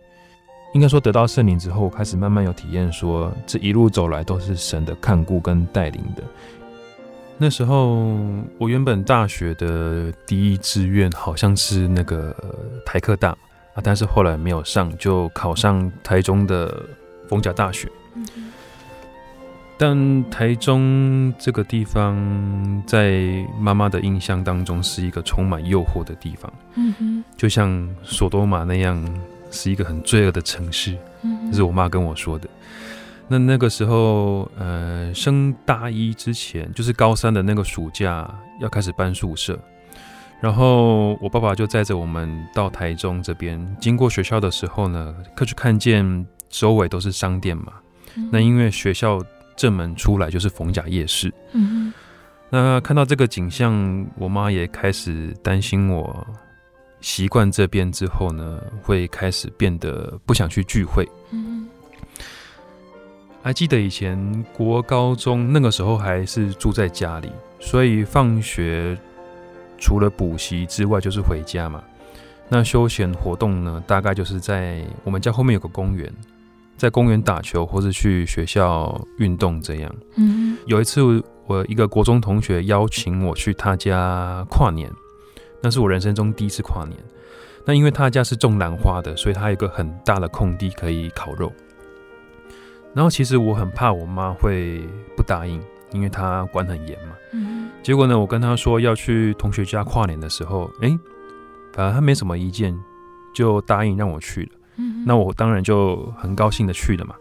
[0.72, 6.22] 应该说得到圣灵之后，我开始慢慢有体验，说这一路走来都是神的看顾跟带领的。
[7.36, 8.04] 那时候
[8.58, 12.36] 我原本大学的第一志愿好像是那个
[12.84, 13.30] 台科大
[13.74, 16.84] 啊，但是后来没有上，就考上台中的
[17.28, 17.88] 逢甲大学。
[19.78, 22.14] 但台中这个地方，
[22.86, 29.02] 在妈妈的印象当中是一个充满诱惑的地方，嗯哼，就像索多玛那样，
[29.50, 30.96] 是一个很罪恶的城市，
[31.50, 32.48] 这是我妈跟我说的。
[33.28, 38.28] 那那个时候，呃，升大一之前，就是高三的那个暑假，
[38.60, 39.58] 要开始搬宿舍，
[40.40, 47.74] 然后我爸爸就载着我们到台中这边，经过学校的时候呢，可去看见周围都是商店嘛，
[48.32, 49.20] 那因为学校。
[49.56, 51.30] 正门出来就是逢甲夜市。
[51.52, 51.92] 嗯哼，
[52.48, 56.26] 那看到这个景象，我妈也开始担心我
[57.00, 61.08] 习惯这边之后呢，会开始变得不想去聚会。
[61.30, 61.68] 嗯，
[63.42, 68.96] 还记得以前国高中那个时候还是住在家里，所以放学
[69.78, 71.82] 除了补习之外就是回家嘛。
[72.48, 76.12] 那休闲活动呢，大概就是在我们家后面有个公园。
[76.76, 79.94] 在公园打球，或是去学校运动，这样。
[80.16, 81.02] 嗯，有一次，
[81.46, 84.90] 我一个国中同学邀请我去他家跨年，
[85.60, 86.96] 那是我人生中第一次跨年。
[87.64, 91.52] 那因为他家是种兰花的，所以他有一个很大的空地可以烤肉。
[92.94, 94.82] 然后其实我很怕我妈会
[95.16, 97.14] 不答应，因为她管很严嘛。
[97.32, 100.88] 嗯，结果呢，我跟她说要去同学家跨年的时候，哎，
[101.72, 102.76] 反正她没什么意见，
[103.32, 104.50] 就答应让我去了。
[105.06, 107.14] 那我当然就很高兴的去了嘛。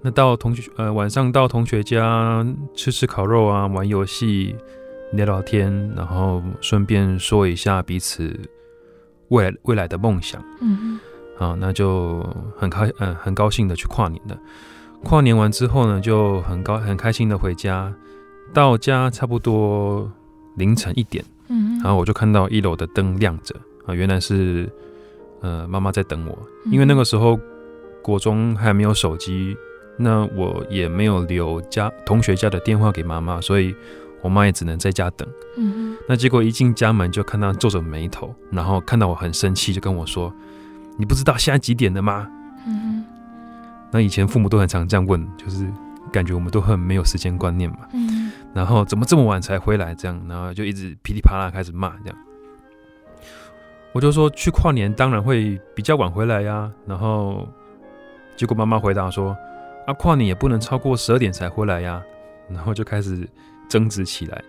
[0.00, 4.56] 那到同学呃晚上到同学家吃吃烤肉啊，玩游戏，
[5.12, 8.34] 聊聊天，然后顺便说一下彼此
[9.28, 10.42] 未来未来的梦想。
[10.60, 10.98] 嗯
[11.36, 12.22] 好，那就
[12.56, 14.38] 很开嗯、呃、很高兴的去跨年了。
[15.04, 17.92] 跨年完之后呢，就很高很开心的回家。
[18.52, 20.10] 到家差不多
[20.56, 23.54] 凌晨一点，嗯，然后我就看到一楼的灯亮着
[23.86, 24.68] 啊，原来是。
[25.44, 26.38] 呃，妈妈在等我，
[26.70, 27.36] 因为那个时候
[28.00, 29.56] 国中还没有手机，
[29.96, 33.74] 那我也没有留家同学家的电话给妈妈，所以
[34.22, 35.28] 我妈也只能在家等。
[36.08, 40.32] 那结果一进家门就看到皱着眉头，然后看到我很生气，就跟我说
[40.98, 42.28] ：“你不知道现在几点了吗？”
[42.66, 43.04] 嗯，
[43.90, 45.66] 那以前父母都很常这样问，就是
[46.12, 47.78] 感觉我们都很没有时间观念嘛。
[47.92, 49.94] 嗯，然后怎么这么晚才回来？
[49.94, 52.18] 这样，然后就一直噼里啪啦开始骂这样。
[53.92, 57.46] 我就说去跨年当然会比较晚回来呀，然后
[58.36, 59.36] 结果妈妈回答说
[59.86, 62.02] ：“啊，跨年也不能超过十二点才回来呀。”
[62.48, 63.28] 然后就开始
[63.72, 64.44] 争执起来。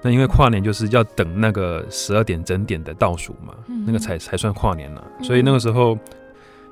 [0.00, 3.52] 那因为跨年就是要等那个十二点整点的倒数嘛，
[3.84, 5.04] 那个才才算跨年了。
[5.22, 5.98] 所以那个时候，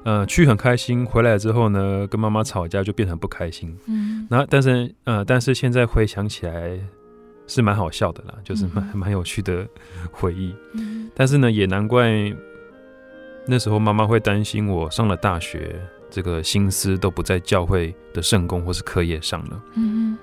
[0.04, 3.76] 呃，去很开心，回来之后呢，跟妈妈吵架就变成不开心。
[3.86, 6.78] 嗯，然后但是呃，但是现在回想起来。
[7.48, 9.64] 是蛮好笑的啦，就是蛮蛮有趣的
[10.10, 10.52] 回忆。
[10.72, 12.10] 嗯、但是呢，也难怪
[13.46, 15.80] 那时候妈妈会担心我上了大学，
[16.10, 19.62] 这个心思都不在教会的圣工或是课业上了。
[19.76, 20.18] 嗯，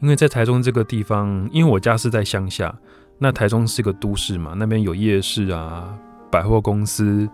[0.00, 2.74] 因为在台中这个地方，因为我家是在乡下，
[3.18, 5.96] 那台中是个都市嘛，那边有夜市啊、
[6.30, 7.28] 百货公司、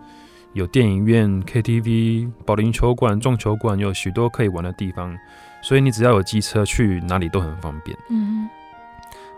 [0.53, 5.15] 有电影院、KTV、保龄球馆、撞球馆，有许多可以玩的地方，
[5.61, 7.97] 所以你只要有机车去哪里都很方便。
[8.09, 8.47] 嗯，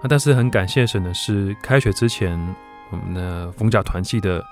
[0.03, 2.39] 那但是很感谢神的是，开学之前，
[2.91, 4.43] 我们的逢甲团契的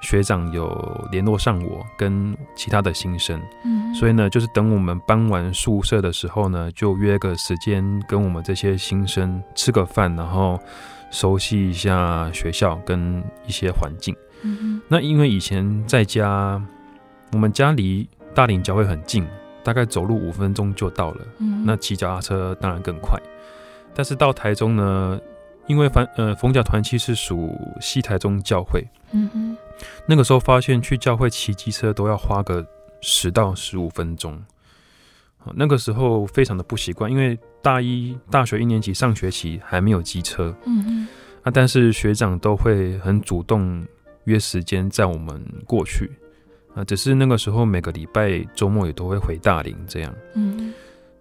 [0.00, 10.58] 学长有联络上我跟其他的新生，嗯，所以呢，就是等我们搬完宿舍的时候呢，就约个时间跟我们这些新生吃个饭，然后
[11.10, 14.14] 熟悉一下学校跟一些环境。
[14.42, 16.62] 嗯，那因为以前在家，
[17.32, 19.26] 我们家离大林教会很近，
[19.64, 21.26] 大概走路五分钟就到了。
[21.38, 23.20] 嗯，那骑脚踏车当然更快。
[23.94, 25.18] 但是到台中呢，
[25.66, 29.56] 因为凡呃逢甲团契是属西台中教会，嗯哼，
[30.06, 32.66] 那个时候发现去教会骑机车都要花个
[33.00, 34.40] 十到十五分钟。
[35.54, 40.54] 那个时候非常的不习惯，因为大一大学一年级上学期还没有机车。
[40.66, 41.08] 嗯嗯，
[41.42, 43.86] 啊，但是学长都会很主动。
[44.24, 46.10] 约时间载我们过去
[46.74, 50.14] 啊，只是那个时候每个礼拜周末也都会回大林这样。
[50.34, 50.74] 嗯，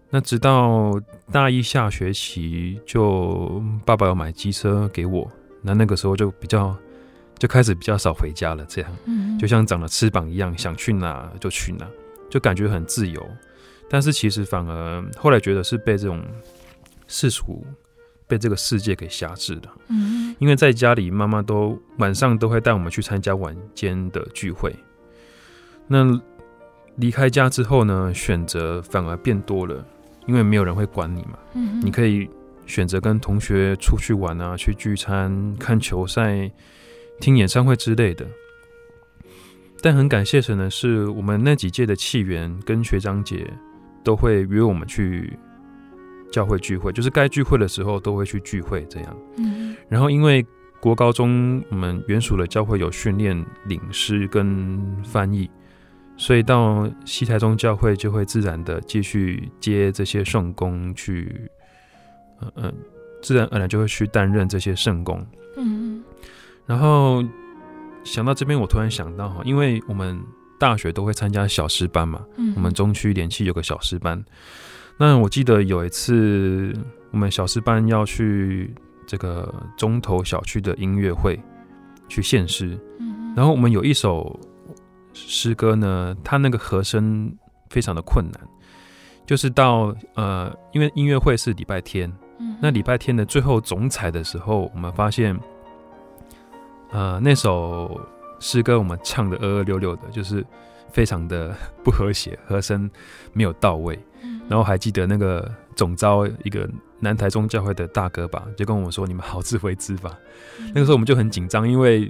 [0.10, 0.92] 那直到
[1.32, 5.26] 大一下学期，就爸爸要买机车给我，
[5.62, 6.76] 那那个时候就比较
[7.38, 8.92] 就开始比较少回家了，这样。
[9.06, 11.88] 嗯，就像长了翅膀一样，想去哪就去哪，
[12.30, 13.26] 就感觉很自由。
[13.90, 16.22] 但是其实反而后来觉得是被这种
[17.08, 17.66] 世俗。
[18.30, 19.70] 被这个世界给挟制的。
[19.88, 24.76] 嗯，因为在家里，妈妈都晚上都会带我们去参加晚间的聚会。
[25.88, 26.04] 那
[26.98, 29.82] 离开家之后呢，选择反而变多了，
[30.26, 31.40] 因为没有人会管你嘛。
[31.54, 32.30] 嗯，你可以
[32.66, 36.52] 选择跟同学出去玩啊，去聚餐、看球赛、
[37.20, 38.26] 听演唱会之类的。
[39.82, 43.52] 但很感谢神的是，我们那几届的契员跟学长姐
[44.04, 45.38] 都会约我们去。
[46.30, 49.18] 教会聚会就是该聚会的时候都会去聚会，这样。
[49.38, 50.46] 嗯，然后因为
[50.82, 55.50] 国高中我们原属的教会有训练领师跟翻译，
[56.18, 61.50] 所以到西台中教会就会自然的继续接这些圣工去，
[62.42, 62.74] 嗯嗯，
[63.22, 65.26] 自然而然就会去担任这些圣工。
[65.56, 66.04] 嗯，
[66.68, 67.24] 然后
[68.04, 70.22] 想到这边，我突然想到哈，因为我们
[70.60, 74.24] 大学都会参加小诗班嘛，嗯，我们中区联系有个小诗班。
[75.00, 76.74] 那我记得有一次，
[77.12, 78.74] 我们小诗班要去
[79.06, 81.40] 这个中投小区的音乐会
[82.10, 82.78] 去献诗，
[83.36, 84.40] 然后我们有一首
[85.14, 87.32] 诗歌呢，它那个和声
[87.70, 88.42] 非常的困难，
[89.26, 92.12] 就是到呃，因为音乐会是礼拜天，
[92.60, 95.40] 那礼拜天的最后总彩的时候，我们发现，
[96.92, 98.00] 呃，那首
[98.40, 100.46] 诗歌我们唱的二二六六的，就是
[100.92, 102.90] 非常的不和谐，和声
[103.34, 103.98] 没有到位。
[104.50, 106.68] 然后还记得那个总招一个
[107.00, 110.18] 南台中教会的大哥吧，就跟我们说：“你们好自为之吧。”
[110.74, 112.10] 那个时候我们就很紧张，因为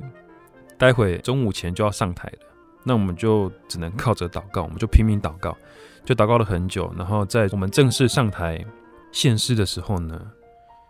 [0.77, 2.47] 待会中午前就要上台了，
[2.83, 5.57] 那我们就只能靠着祷告，我们就拼命祷告，
[6.05, 6.93] 就祷告了很久。
[6.95, 8.63] 然后在我们正式上台
[9.11, 10.21] 献诗的时候呢，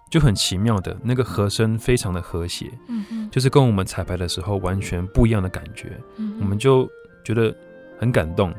[0.10, 2.72] 就很奇妙的那个和声非常的和谐，
[3.32, 5.92] 就是跟我们彩排的时候完全不一样的感觉，
[6.40, 6.90] 我们就
[7.24, 7.54] 觉得
[8.00, 8.54] 很感动。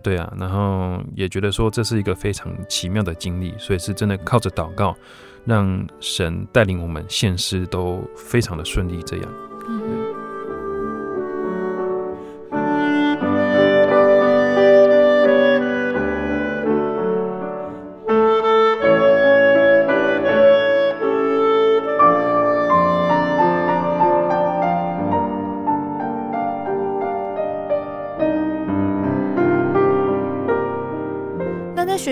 [0.00, 4.96] 对啊，然后也觉得说这是一个非常奇妙的经历，所以是真的靠着祷告，
[5.44, 9.02] 让神带领我们献诗都非常的顺利。
[9.02, 9.28] 这样。
[9.68, 10.07] 嗯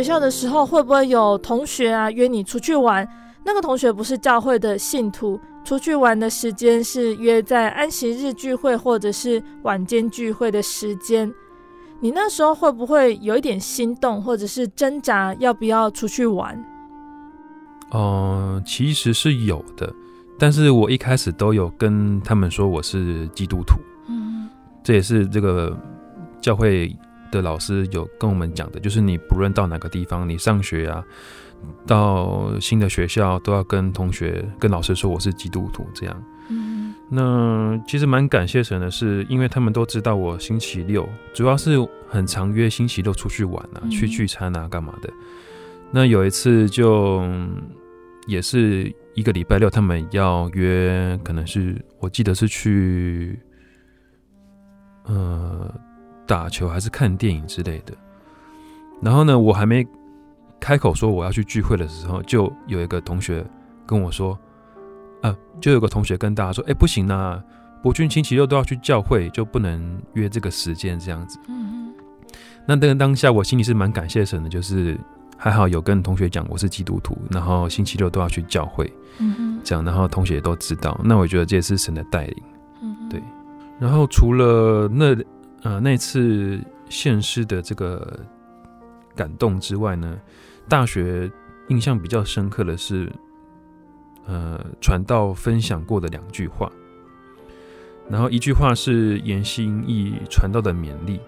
[0.07, 3.07] 校的时候会不会有同学啊约你出去玩？
[3.45, 11.33] 那个同学不是教会的信徒，出去玩的时间是约在安息日聚会或者是晚间聚会的时间。
[12.01, 16.55] 你那时候会不会有一点心动，或者是挣扎要不要出去玩？
[17.91, 19.93] 嗯、呃，其实是有的，
[20.39, 23.77] 但是我一开始都有跟他们说我是基督徒。
[24.09, 24.49] 嗯，
[24.83, 25.77] 这也是这个
[26.41, 26.95] 教会。
[27.31, 31.05] 的老师有跟我们讲的，就是你不论到哪个地方，你上学啊，
[31.87, 36.23] 到新的学校都要跟同学、跟老师说我是基督徒，这样。
[36.49, 41.77] 嗯，那其实蛮感谢神的是，因为他们都知道我星期六主要是
[42.09, 45.11] 很常约星期六出去玩啊，去聚餐啊，干嘛的。
[45.91, 47.23] 那有一次就
[48.27, 53.39] 也是一个礼拜六，他们要约，可能是我记得是去，
[55.05, 55.75] 呃。
[56.27, 57.95] 打球还是看电影之类的，
[59.01, 59.87] 然后呢，我还没
[60.59, 63.45] 开口说我要去聚会的时候，就有一个同学
[63.87, 64.39] 跟我说，
[65.23, 67.43] 啊，就有个同学跟大家说，哎，不行啊，
[67.83, 71.39] 博君星期六都要去教会，就不能约这个时间这样子。
[71.49, 71.95] 嗯嗯。
[72.67, 74.99] 那这个当下，我心里是蛮感谢神的，就是
[75.37, 78.93] 还好有跟同学讲我是基督徒，然后星期六都要去教会。
[79.19, 79.61] 嗯嗯。
[79.63, 80.99] 这样，然后同学也都知道。
[81.05, 82.43] 那我觉得这也是神的带领。
[82.83, 83.23] 嗯，对。
[83.79, 85.15] 然后除了那
[85.63, 88.21] 呃那次献诗的这个
[89.15, 90.19] 感动之外呢，
[90.69, 91.31] 大学
[91.69, 93.11] 印象比较深刻的是，
[94.27, 96.71] 呃，传道分享过的两句话。
[98.09, 101.21] 然后一句话是严心义传道的勉励。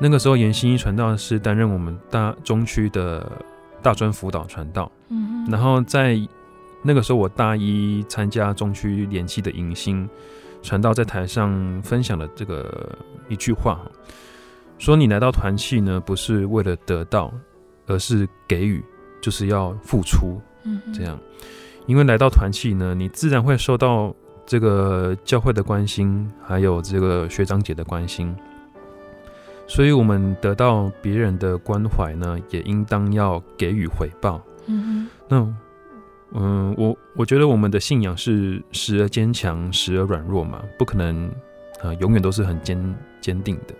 [0.00, 3.30] 那个时候严心义传道是担任我们大中区的
[3.80, 4.90] 大专辅导传道。
[5.08, 5.46] 嗯。
[5.48, 6.18] 然后在
[6.82, 10.08] 那个时候我大一参加中区联系的迎新。
[10.62, 12.96] 传道在台上分享的这个
[13.28, 13.80] 一句话，
[14.78, 17.32] 说你来到团契呢，不是为了得到，
[17.86, 18.82] 而是给予，
[19.20, 20.40] 就是要付出。
[20.64, 21.18] 嗯，这样，
[21.86, 24.14] 因为来到团契呢，你自然会受到
[24.46, 28.34] 这个教会的关心，还有这个学长姐的关心，
[29.66, 34.40] 所以我们得到别人的关怀呢，也应当要给予回报。
[34.66, 35.54] 嗯，那。
[36.34, 41.28] 嗯，我我觉得我们的信仰是时而坚强，时而软弱嘛，不可能
[41.82, 43.74] 啊、永远都是很坚坚定的。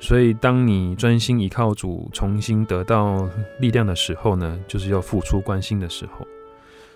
[0.00, 6.26] 所以，当你专心依靠主，重新得到力量的时候呢，就是要付出关心的时候。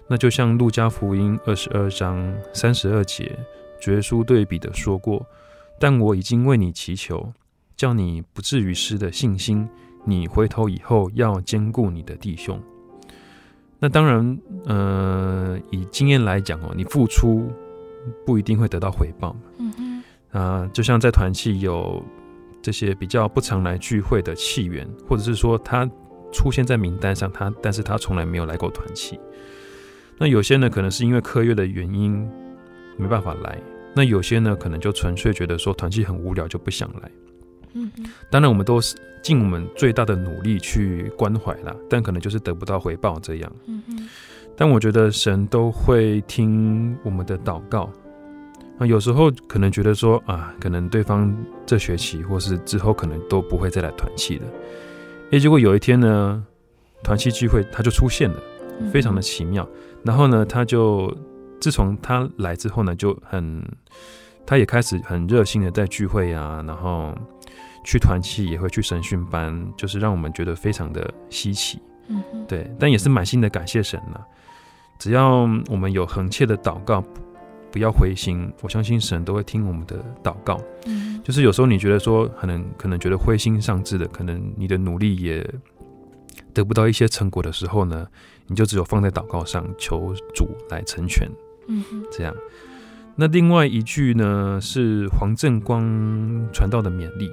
[0.08, 3.36] 那就像路加福音二十二章三十二节，
[3.80, 5.26] 主耶稣对比的说过
[5.80, 7.32] ：“但我已经为你祈求，
[7.76, 9.68] 叫你不至于失的信心，
[10.04, 12.58] 你回头以后要坚固你的弟兄。”
[13.82, 17.50] 那当然，呃，以经验来讲哦，你付出
[18.24, 19.40] 不一定会得到回报嘛。
[19.58, 20.02] 嗯嗯。
[20.30, 22.00] 啊，就像在团契有
[22.62, 25.84] 这些比较不常来聚会的契员，或者是说他
[26.30, 29.18] 出现在名单上，他但是他从来没有来过团契。
[30.16, 32.24] 那有些呢，可能是因为课业的原因
[32.96, 33.60] 没办法来。
[33.96, 37.10] 那有些呢，可能就纯粹觉得说团契很无聊，就不想来。
[37.72, 37.90] 嗯，
[38.30, 43.52] 当然我们都是尽我们最大的努力去关怀啦，但可能就是得不到回报这样。
[43.66, 44.08] 嗯嗯，
[44.56, 47.88] 但我觉得神都会听我们的祷告。
[48.78, 51.32] 那，有时候可能觉得说啊，可能对方
[51.64, 54.46] 这学期或是之后可能都不会再来团契了。
[55.30, 56.44] 诶，结果有一天呢，
[57.04, 58.36] 团契聚会他就出现了，
[58.92, 59.66] 非常的奇妙。
[60.02, 61.16] 然后呢，他就
[61.60, 63.62] 自从他来之后呢，就很，
[64.44, 67.14] 他也开始很热心的在聚会啊，然后。
[67.84, 74.26] 去团契也会去神训班，就是让我们觉得非常的稀奇，嗯，对，但也是满心的感谢神了。
[74.98, 77.02] 只要我们有恒切的祷告，
[77.72, 80.60] 不要灰心，我相信神都会听我们的祷告。
[80.86, 85.44] 嗯，就是有时候你觉得说可能可能觉得灰心丧志的，可能你的努力也
[86.54, 88.06] 得不到一些成果的时候呢，
[88.46, 91.28] 你就只有放在祷告上，求主来成全。
[91.66, 92.32] 嗯哼，这样。
[93.16, 95.82] 那另外一句呢，是黄正光
[96.52, 97.28] 传道的勉励。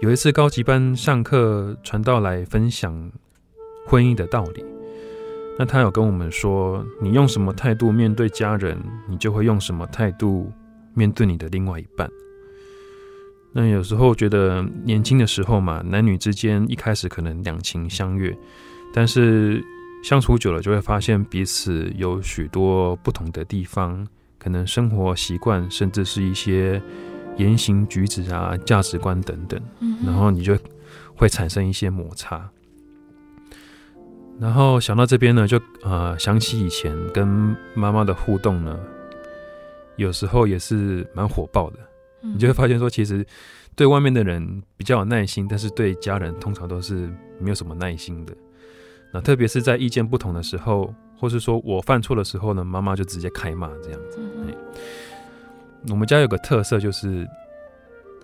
[0.00, 3.10] 有一次高级班上课，传道来分享
[3.86, 4.64] 婚姻的道理。
[5.56, 8.76] 那他有跟我们说，你用什么态度面对家人，
[9.08, 10.52] 你就会用什么态度
[10.94, 12.10] 面对你的另外一半。
[13.52, 18.36] 那有时候觉得年轻的时候嘛，男女之间一开始可能两情相悦，
[18.92, 19.64] 但是
[20.02, 24.06] 相处久了就会发现彼此有许多不同的地方，
[24.38, 26.82] 可能生活习惯，甚至是一些。
[27.36, 29.60] 言行举止啊，价值观等等，
[30.04, 30.56] 然后你就
[31.16, 32.48] 会产生一些摩擦。
[34.40, 38.78] 然后想到这边呢，就呃想起以前跟妈妈的互动呢，
[39.96, 41.78] 有时候也是蛮火爆的。
[42.20, 43.24] 你就会发现说，其实
[43.76, 47.08] 对外面的人比较有耐心，但是对家人通常都是
[47.38, 48.34] 没有什么耐心的。
[49.12, 54.18] 那特别是在意见不同的时候，或是说我犯错的时候呢，妈妈就直接开骂这样子。
[55.90, 57.28] 我们家有个特色，就是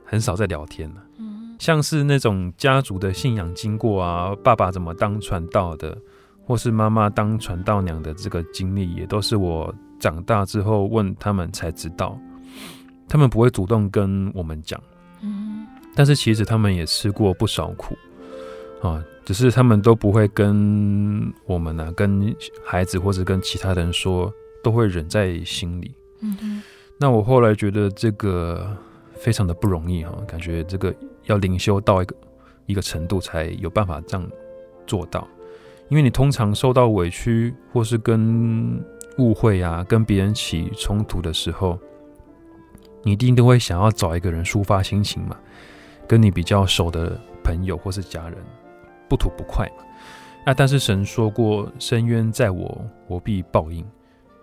[0.04, 0.96] 很少在聊天了。
[1.18, 5.96] 嗯，像是那种家族的信仰经过啊，爸爸怎么当传道的，
[6.44, 12.18] 或是妈妈当传道娘的这个经历，也都是我长大之后问他们才知道。
[13.08, 14.80] 他们不会主动跟我们讲，
[15.20, 17.96] 嗯，但是其实他们也吃过不少苦
[18.80, 22.34] 啊，只是他们都不会跟我们呢、啊，跟
[22.64, 24.32] 孩子或者跟其他人说，
[24.62, 25.92] 都会忍在心里。
[26.22, 26.62] 嗯。
[27.02, 28.76] 那我后来觉得这个
[29.14, 30.94] 非常的不容易哈，感觉这个
[31.24, 32.14] 要灵修到一个
[32.66, 34.30] 一个程度才有办法这样
[34.86, 35.26] 做到，
[35.88, 38.84] 因为你通常受到委屈或是跟
[39.16, 41.78] 误会啊，跟别人起冲突的时候，
[43.02, 45.34] 你一定都会想要找一个人抒发心情嘛，
[46.06, 48.36] 跟你比较熟的朋友或是家人，
[49.08, 49.84] 不吐不快嘛。
[50.44, 53.82] 那但是神说过，深冤在我，我必报应。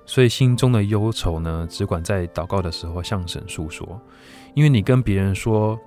[0.09, 4.01] 所以心中的忧愁呢，只管在祷告的时候向神诉说，
[4.55, 5.77] 因为你跟别人说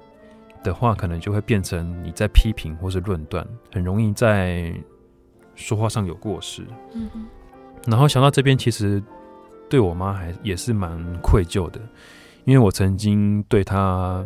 [0.62, 4.72] 的话，可能就会变成你在批评或是论断，很容易在
[5.54, 6.62] 说话上有过失。
[6.92, 7.26] 嗯嗯。
[7.86, 9.02] 然后想到这边，其实
[9.70, 11.80] 对我妈还也是蛮愧疚的，
[12.44, 14.22] 因为我曾经对她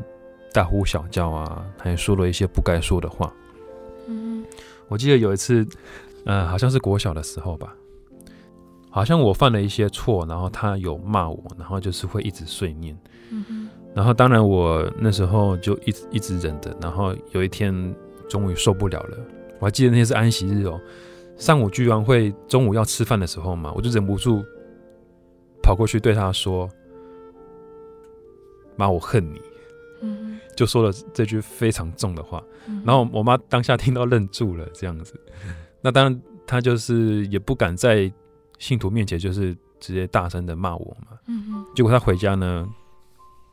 [0.52, 3.32] 大呼小叫啊，还说了一些不该说的话。
[4.08, 4.44] 嗯，
[4.88, 5.64] 我记得有一次，
[6.26, 7.72] 呃，好像是国小的时候吧。
[8.94, 12.96] 好像我犯了一些错，然后他有骂我，然后就是会一直碎念。
[13.30, 13.68] 嗯。
[13.92, 17.74] 然后当然我那时候就一直一直忍着，然后有一天
[18.28, 19.18] 终于受不了了。
[19.58, 20.80] 我还记得那天是安息日哦，
[21.36, 24.44] 上午居然会，中午要吃饭的时候嘛，我就忍不住
[25.60, 26.70] 跑过去对他说
[28.78, 29.40] ：“妈，我恨你。”
[30.02, 30.38] 嗯。
[30.54, 32.40] 就说了这句非常重的话。
[32.68, 32.80] 嗯。
[32.86, 35.18] 然后我妈当下听到愣住了，这样子。
[35.80, 38.08] 那当然，她就是也不敢再。
[38.58, 42.66] 信徒面前就是直接大声的骂我嘛，嗯哼，结果他回家呢，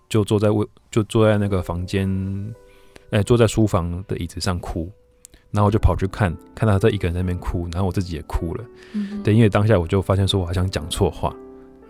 [0.08, 2.08] 就坐在位，就坐在那个房间，
[3.10, 4.90] 哎、欸，坐在书房的椅子上哭，
[5.52, 11.36] 然后我就跑去看，看到他在一个人在那边哭，然后我自己也哭了，嗯，对，因为当下我就发现说我好像讲错话，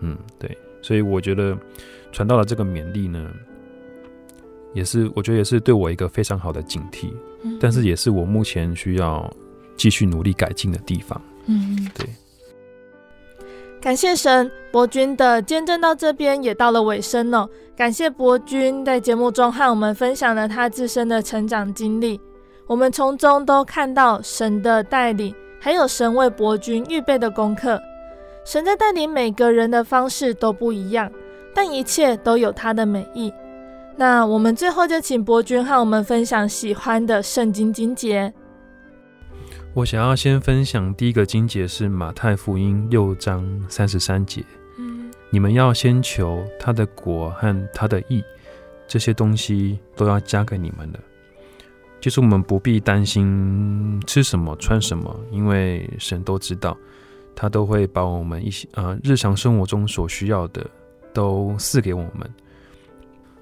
[0.00, 1.56] 嗯，对，所以我觉得
[2.10, 3.30] 传到了这个勉励呢，
[4.74, 7.12] 也是我觉得也是对我一个非常好的警惕，
[7.44, 9.32] 嗯，但是也是我目前需要
[9.76, 12.08] 继续努力改进的地方，嗯，对。
[13.82, 17.48] 感谢神，伯君的见证到这边也到了尾声了。
[17.76, 22.20] 感谢伯君在节目中和我们分享了他自身的成长经历，
[22.68, 27.82] 我们从中都看到神的带领，还有神为伯君预备的功课。
[28.44, 31.10] 神在带领每个人的方式都不一样，
[31.52, 33.34] 但一切都有他的美意。
[33.96, 38.32] 那我们最后就请伯君和我们分享喜欢的圣经经节。
[39.74, 44.44] 我想要先分享第一个经节是马太福音六章三十三节，
[44.76, 48.22] 嗯，你们要先求他的果和他的义，
[48.86, 51.00] 这些东西都要加给你们的。
[52.02, 56.76] 就是我们不必担心吃什么穿什么，因为神都知道，
[57.34, 60.68] 他都会把我们一些呃日常生活中所需要的
[61.14, 62.30] 都赐给我们。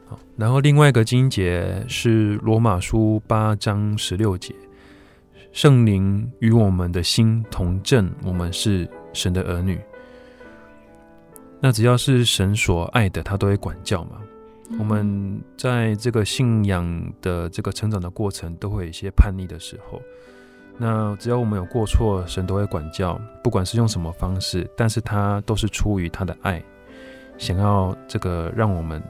[0.06, 4.54] 好，然后另外一个经节是罗马书八章十六节。
[5.52, 9.80] 圣灵与我们的心同证，我们是神的儿女。
[11.60, 14.12] 那只要是神所爱的，他都会管教嘛。
[14.70, 20.00] 嗯、我们在这个信仰的这个成长的过程，都会有一些叛逆的时候。
[20.78, 26.62] 那只要我们有过错，神都会管教，不管是用什么方式，但是他都是出于他的爱，
[27.36, 29.02] 想要这个让我们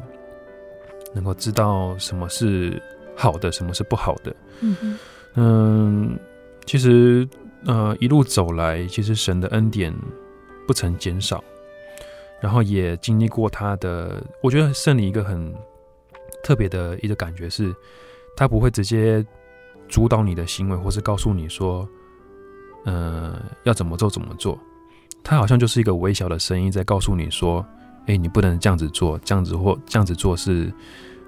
[1.14, 2.82] 能够知道什么是
[3.14, 4.34] 好的，什么是不好的。
[4.62, 4.98] 嗯哼
[5.34, 6.18] 嗯。
[6.66, 7.28] 其实，
[7.66, 9.92] 呃，一路走来，其实神的恩典
[10.66, 11.42] 不曾减少，
[12.40, 14.22] 然后也经历过他的。
[14.42, 15.52] 我觉得圣灵一个很
[16.44, 17.74] 特别的一个感觉是，
[18.36, 19.24] 他不会直接
[19.88, 21.88] 主导你的行为，或是告诉你说，
[22.84, 24.58] 呃，要怎么做怎么做。
[25.22, 27.66] 他好像就是一个微小的声音在告诉你说，
[28.06, 30.72] 哎，你不能这样子做，这样子或这样子做是，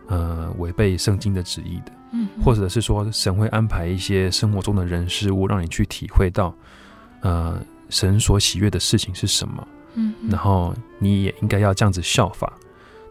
[0.06, 1.92] 呃，违背圣经的旨意的。
[2.44, 6.54] 或者是说，神会安排一些生活中的人事物，让你去体会到，
[7.20, 9.66] 呃，神所喜悦的事情是什么。
[9.94, 12.52] 嗯，然后你也应该要这样子效法，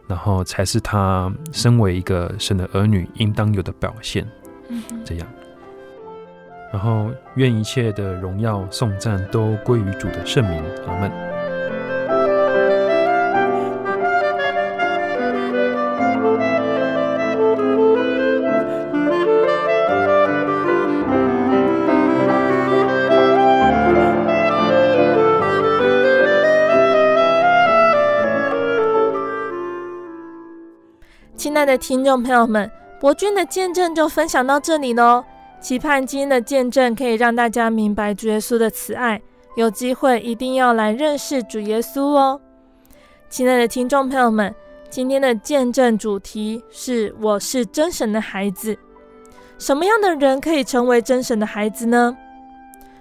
[0.07, 4.27] 然后才是他身为一个神的儿女应当有的表现。
[4.69, 5.27] 嗯，这样。
[6.71, 10.63] 然后愿一切的荣耀颂赞都归于主的圣名。
[10.87, 11.30] 阿门。
[31.71, 32.69] 的听众朋友们，
[32.99, 35.23] 伯君的见证就分享到这里喽。
[35.61, 39.21] 期盼今天的见证可以让大家明白主耶稣的慈爱，
[39.55, 42.41] 有机会一定要来认识主耶稣哦。
[43.29, 44.53] 亲爱的听众朋友们，
[44.89, 48.77] 今天的见证主题是“我是真神的孩子”。
[49.57, 52.17] 什么样的人可以成为真神的孩子呢？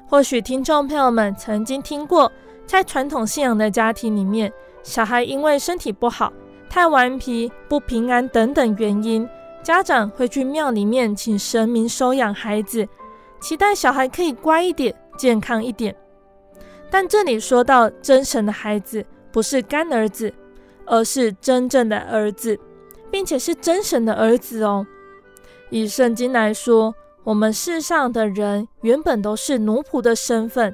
[0.07, 2.31] 或许听众朋友们曾经听过，
[2.67, 4.53] 在传统信仰的家庭里面，
[4.85, 6.33] 小孩因为身体不好，
[6.71, 9.29] 太顽皮、不平安等等原因，
[9.61, 12.89] 家长会去庙里面请神明收养孩子，
[13.41, 15.95] 期待小孩可以乖一点、健康一点。
[16.89, 20.33] 但这里说到真神的孩子，不是干儿子，
[20.87, 22.57] 而是真正的儿子，
[23.11, 24.87] 并且是真神的儿子哦。
[25.71, 26.95] 以圣经来说，
[27.25, 30.73] 我们世上的人原本都是奴仆的身份，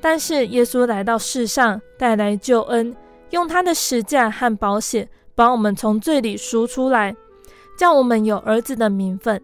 [0.00, 2.96] 但是耶稣来到世上，带来救恩。
[3.30, 7.14] 用他的十架和保险，把我们从罪里赎出来，
[7.76, 9.40] 叫我们有儿子的名分。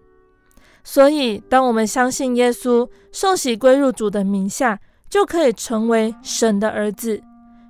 [0.83, 4.79] 所以，当我们相信耶稣，受洗归入主的名下，
[5.09, 7.21] 就可以成为神的儿子，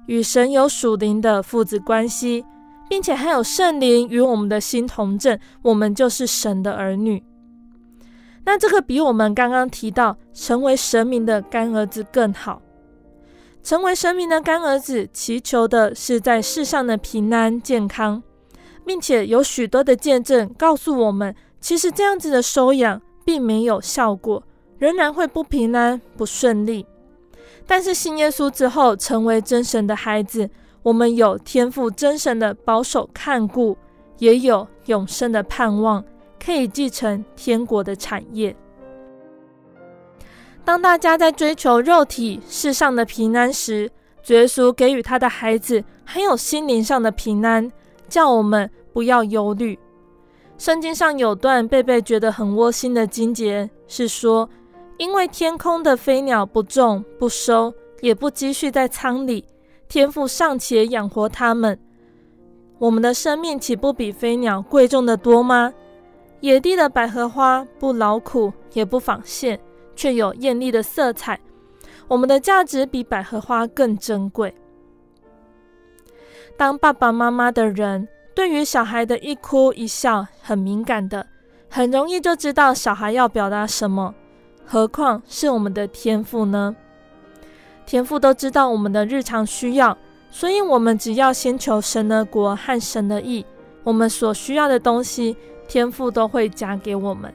[0.06, 2.44] 与神有属灵的父子关系，
[2.88, 7.22] 并且还有圣灵与我们的心同证，我们就是神的儿女。
[8.44, 12.60] 那这个比我们刚刚提到成为神明的干儿子更好。
[13.62, 18.22] 成为神明的干儿子，祈求的是在世上的平安健康，
[18.84, 24.42] 并且有许多的见证告诉我们，其实这样子的收养并没有效果，
[24.78, 26.86] 仍然会不平安不顺利。
[27.66, 30.48] 但是信耶稣之后，成为真神的孩子，
[30.82, 33.76] 我们有天父真神的保守看顾，
[34.18, 36.02] 也有永生的盼望，
[36.44, 38.56] 可以继承天国的产业。
[40.70, 43.90] 当大家在追求肉体世上的平安时，
[44.28, 47.68] 耶稣给予他的孩子还有心灵上的平安，
[48.08, 49.76] 叫我们不要忧虑。
[50.58, 54.48] 圣经上有段贝贝觉得很窝心的经节，是说：
[54.96, 59.44] 因为天空的飞鸟不种不收，也不积蓄在仓里，
[59.88, 61.76] 天父尚且养活他们，
[62.78, 65.72] 我们的生命岂不比飞鸟贵重的多吗？
[66.38, 69.58] 野地的百合花不劳苦，也不纺线。
[70.01, 71.38] 却有艳丽的色彩，
[72.09, 74.55] 我们的价值比百合花更珍贵。
[76.57, 81.26] 当爸爸妈妈的人对于小孩的一哭一笑很敏感的，
[81.68, 84.14] 很容易就知道小孩要表达什么，
[84.64, 86.74] 何况是我们的天赋呢？
[87.84, 89.98] 天赋都知道我们的日常需要，
[90.30, 93.44] 所以我们只要先求神的国和神的义，
[93.84, 95.36] 我们所需要的东西，
[95.68, 97.30] 天赋都会加给我们。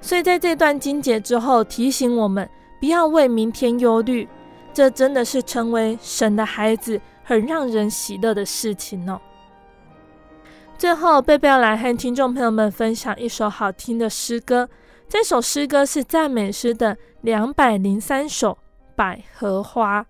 [0.00, 2.48] 所以，在这段经节之后，提醒我们
[2.80, 4.28] 不要为明天忧虑，
[4.72, 9.20] 这真的是成为神的孩子很让人喜乐的事情哦。
[10.78, 14.68] 最后，贝贝要来和听众朋友们分享一首好听的诗歌，
[15.08, 18.52] 这首诗歌是赞美诗的两百零三首
[18.94, 20.06] 《百合花》。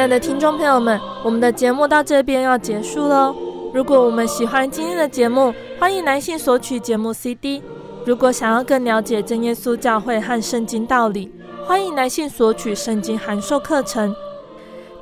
[0.00, 3.36] 亲爱的听众朋友们，我们的节目到这边要结束喽。
[3.74, 7.62] 如果我们喜欢今天的节目，欢迎来信索取节目 CD。
[8.06, 11.30] 如果想要更了解真耶稣教会和圣经道理，
[11.66, 14.16] 欢迎来信索取圣经函授课程。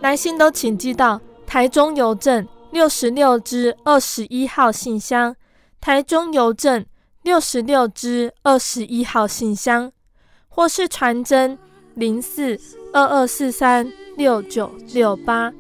[0.01, 5.37] 来信都请寄到台中邮政六十六支二十一号信箱，
[5.81, 6.85] 台中邮政
[7.23, 9.93] 六十六支二十一号信箱，
[10.49, 11.57] 或是传真
[11.95, 12.59] 零四
[12.93, 15.53] 二二四三六九六八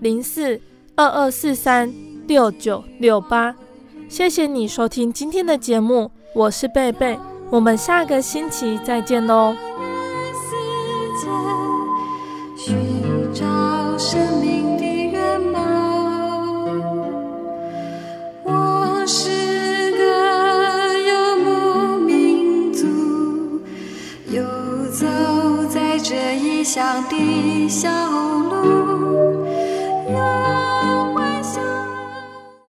[0.00, 0.58] 零四
[0.94, 1.92] 二二四三
[2.26, 3.54] 六九六八。
[4.08, 7.18] 谢谢你收听今天的节目，我是贝贝，
[7.50, 9.54] 我们下个星期再见喽。
[12.56, 12.74] 寻
[13.34, 13.44] 找
[13.98, 14.55] 生命。
[26.76, 28.85] 乡的小路。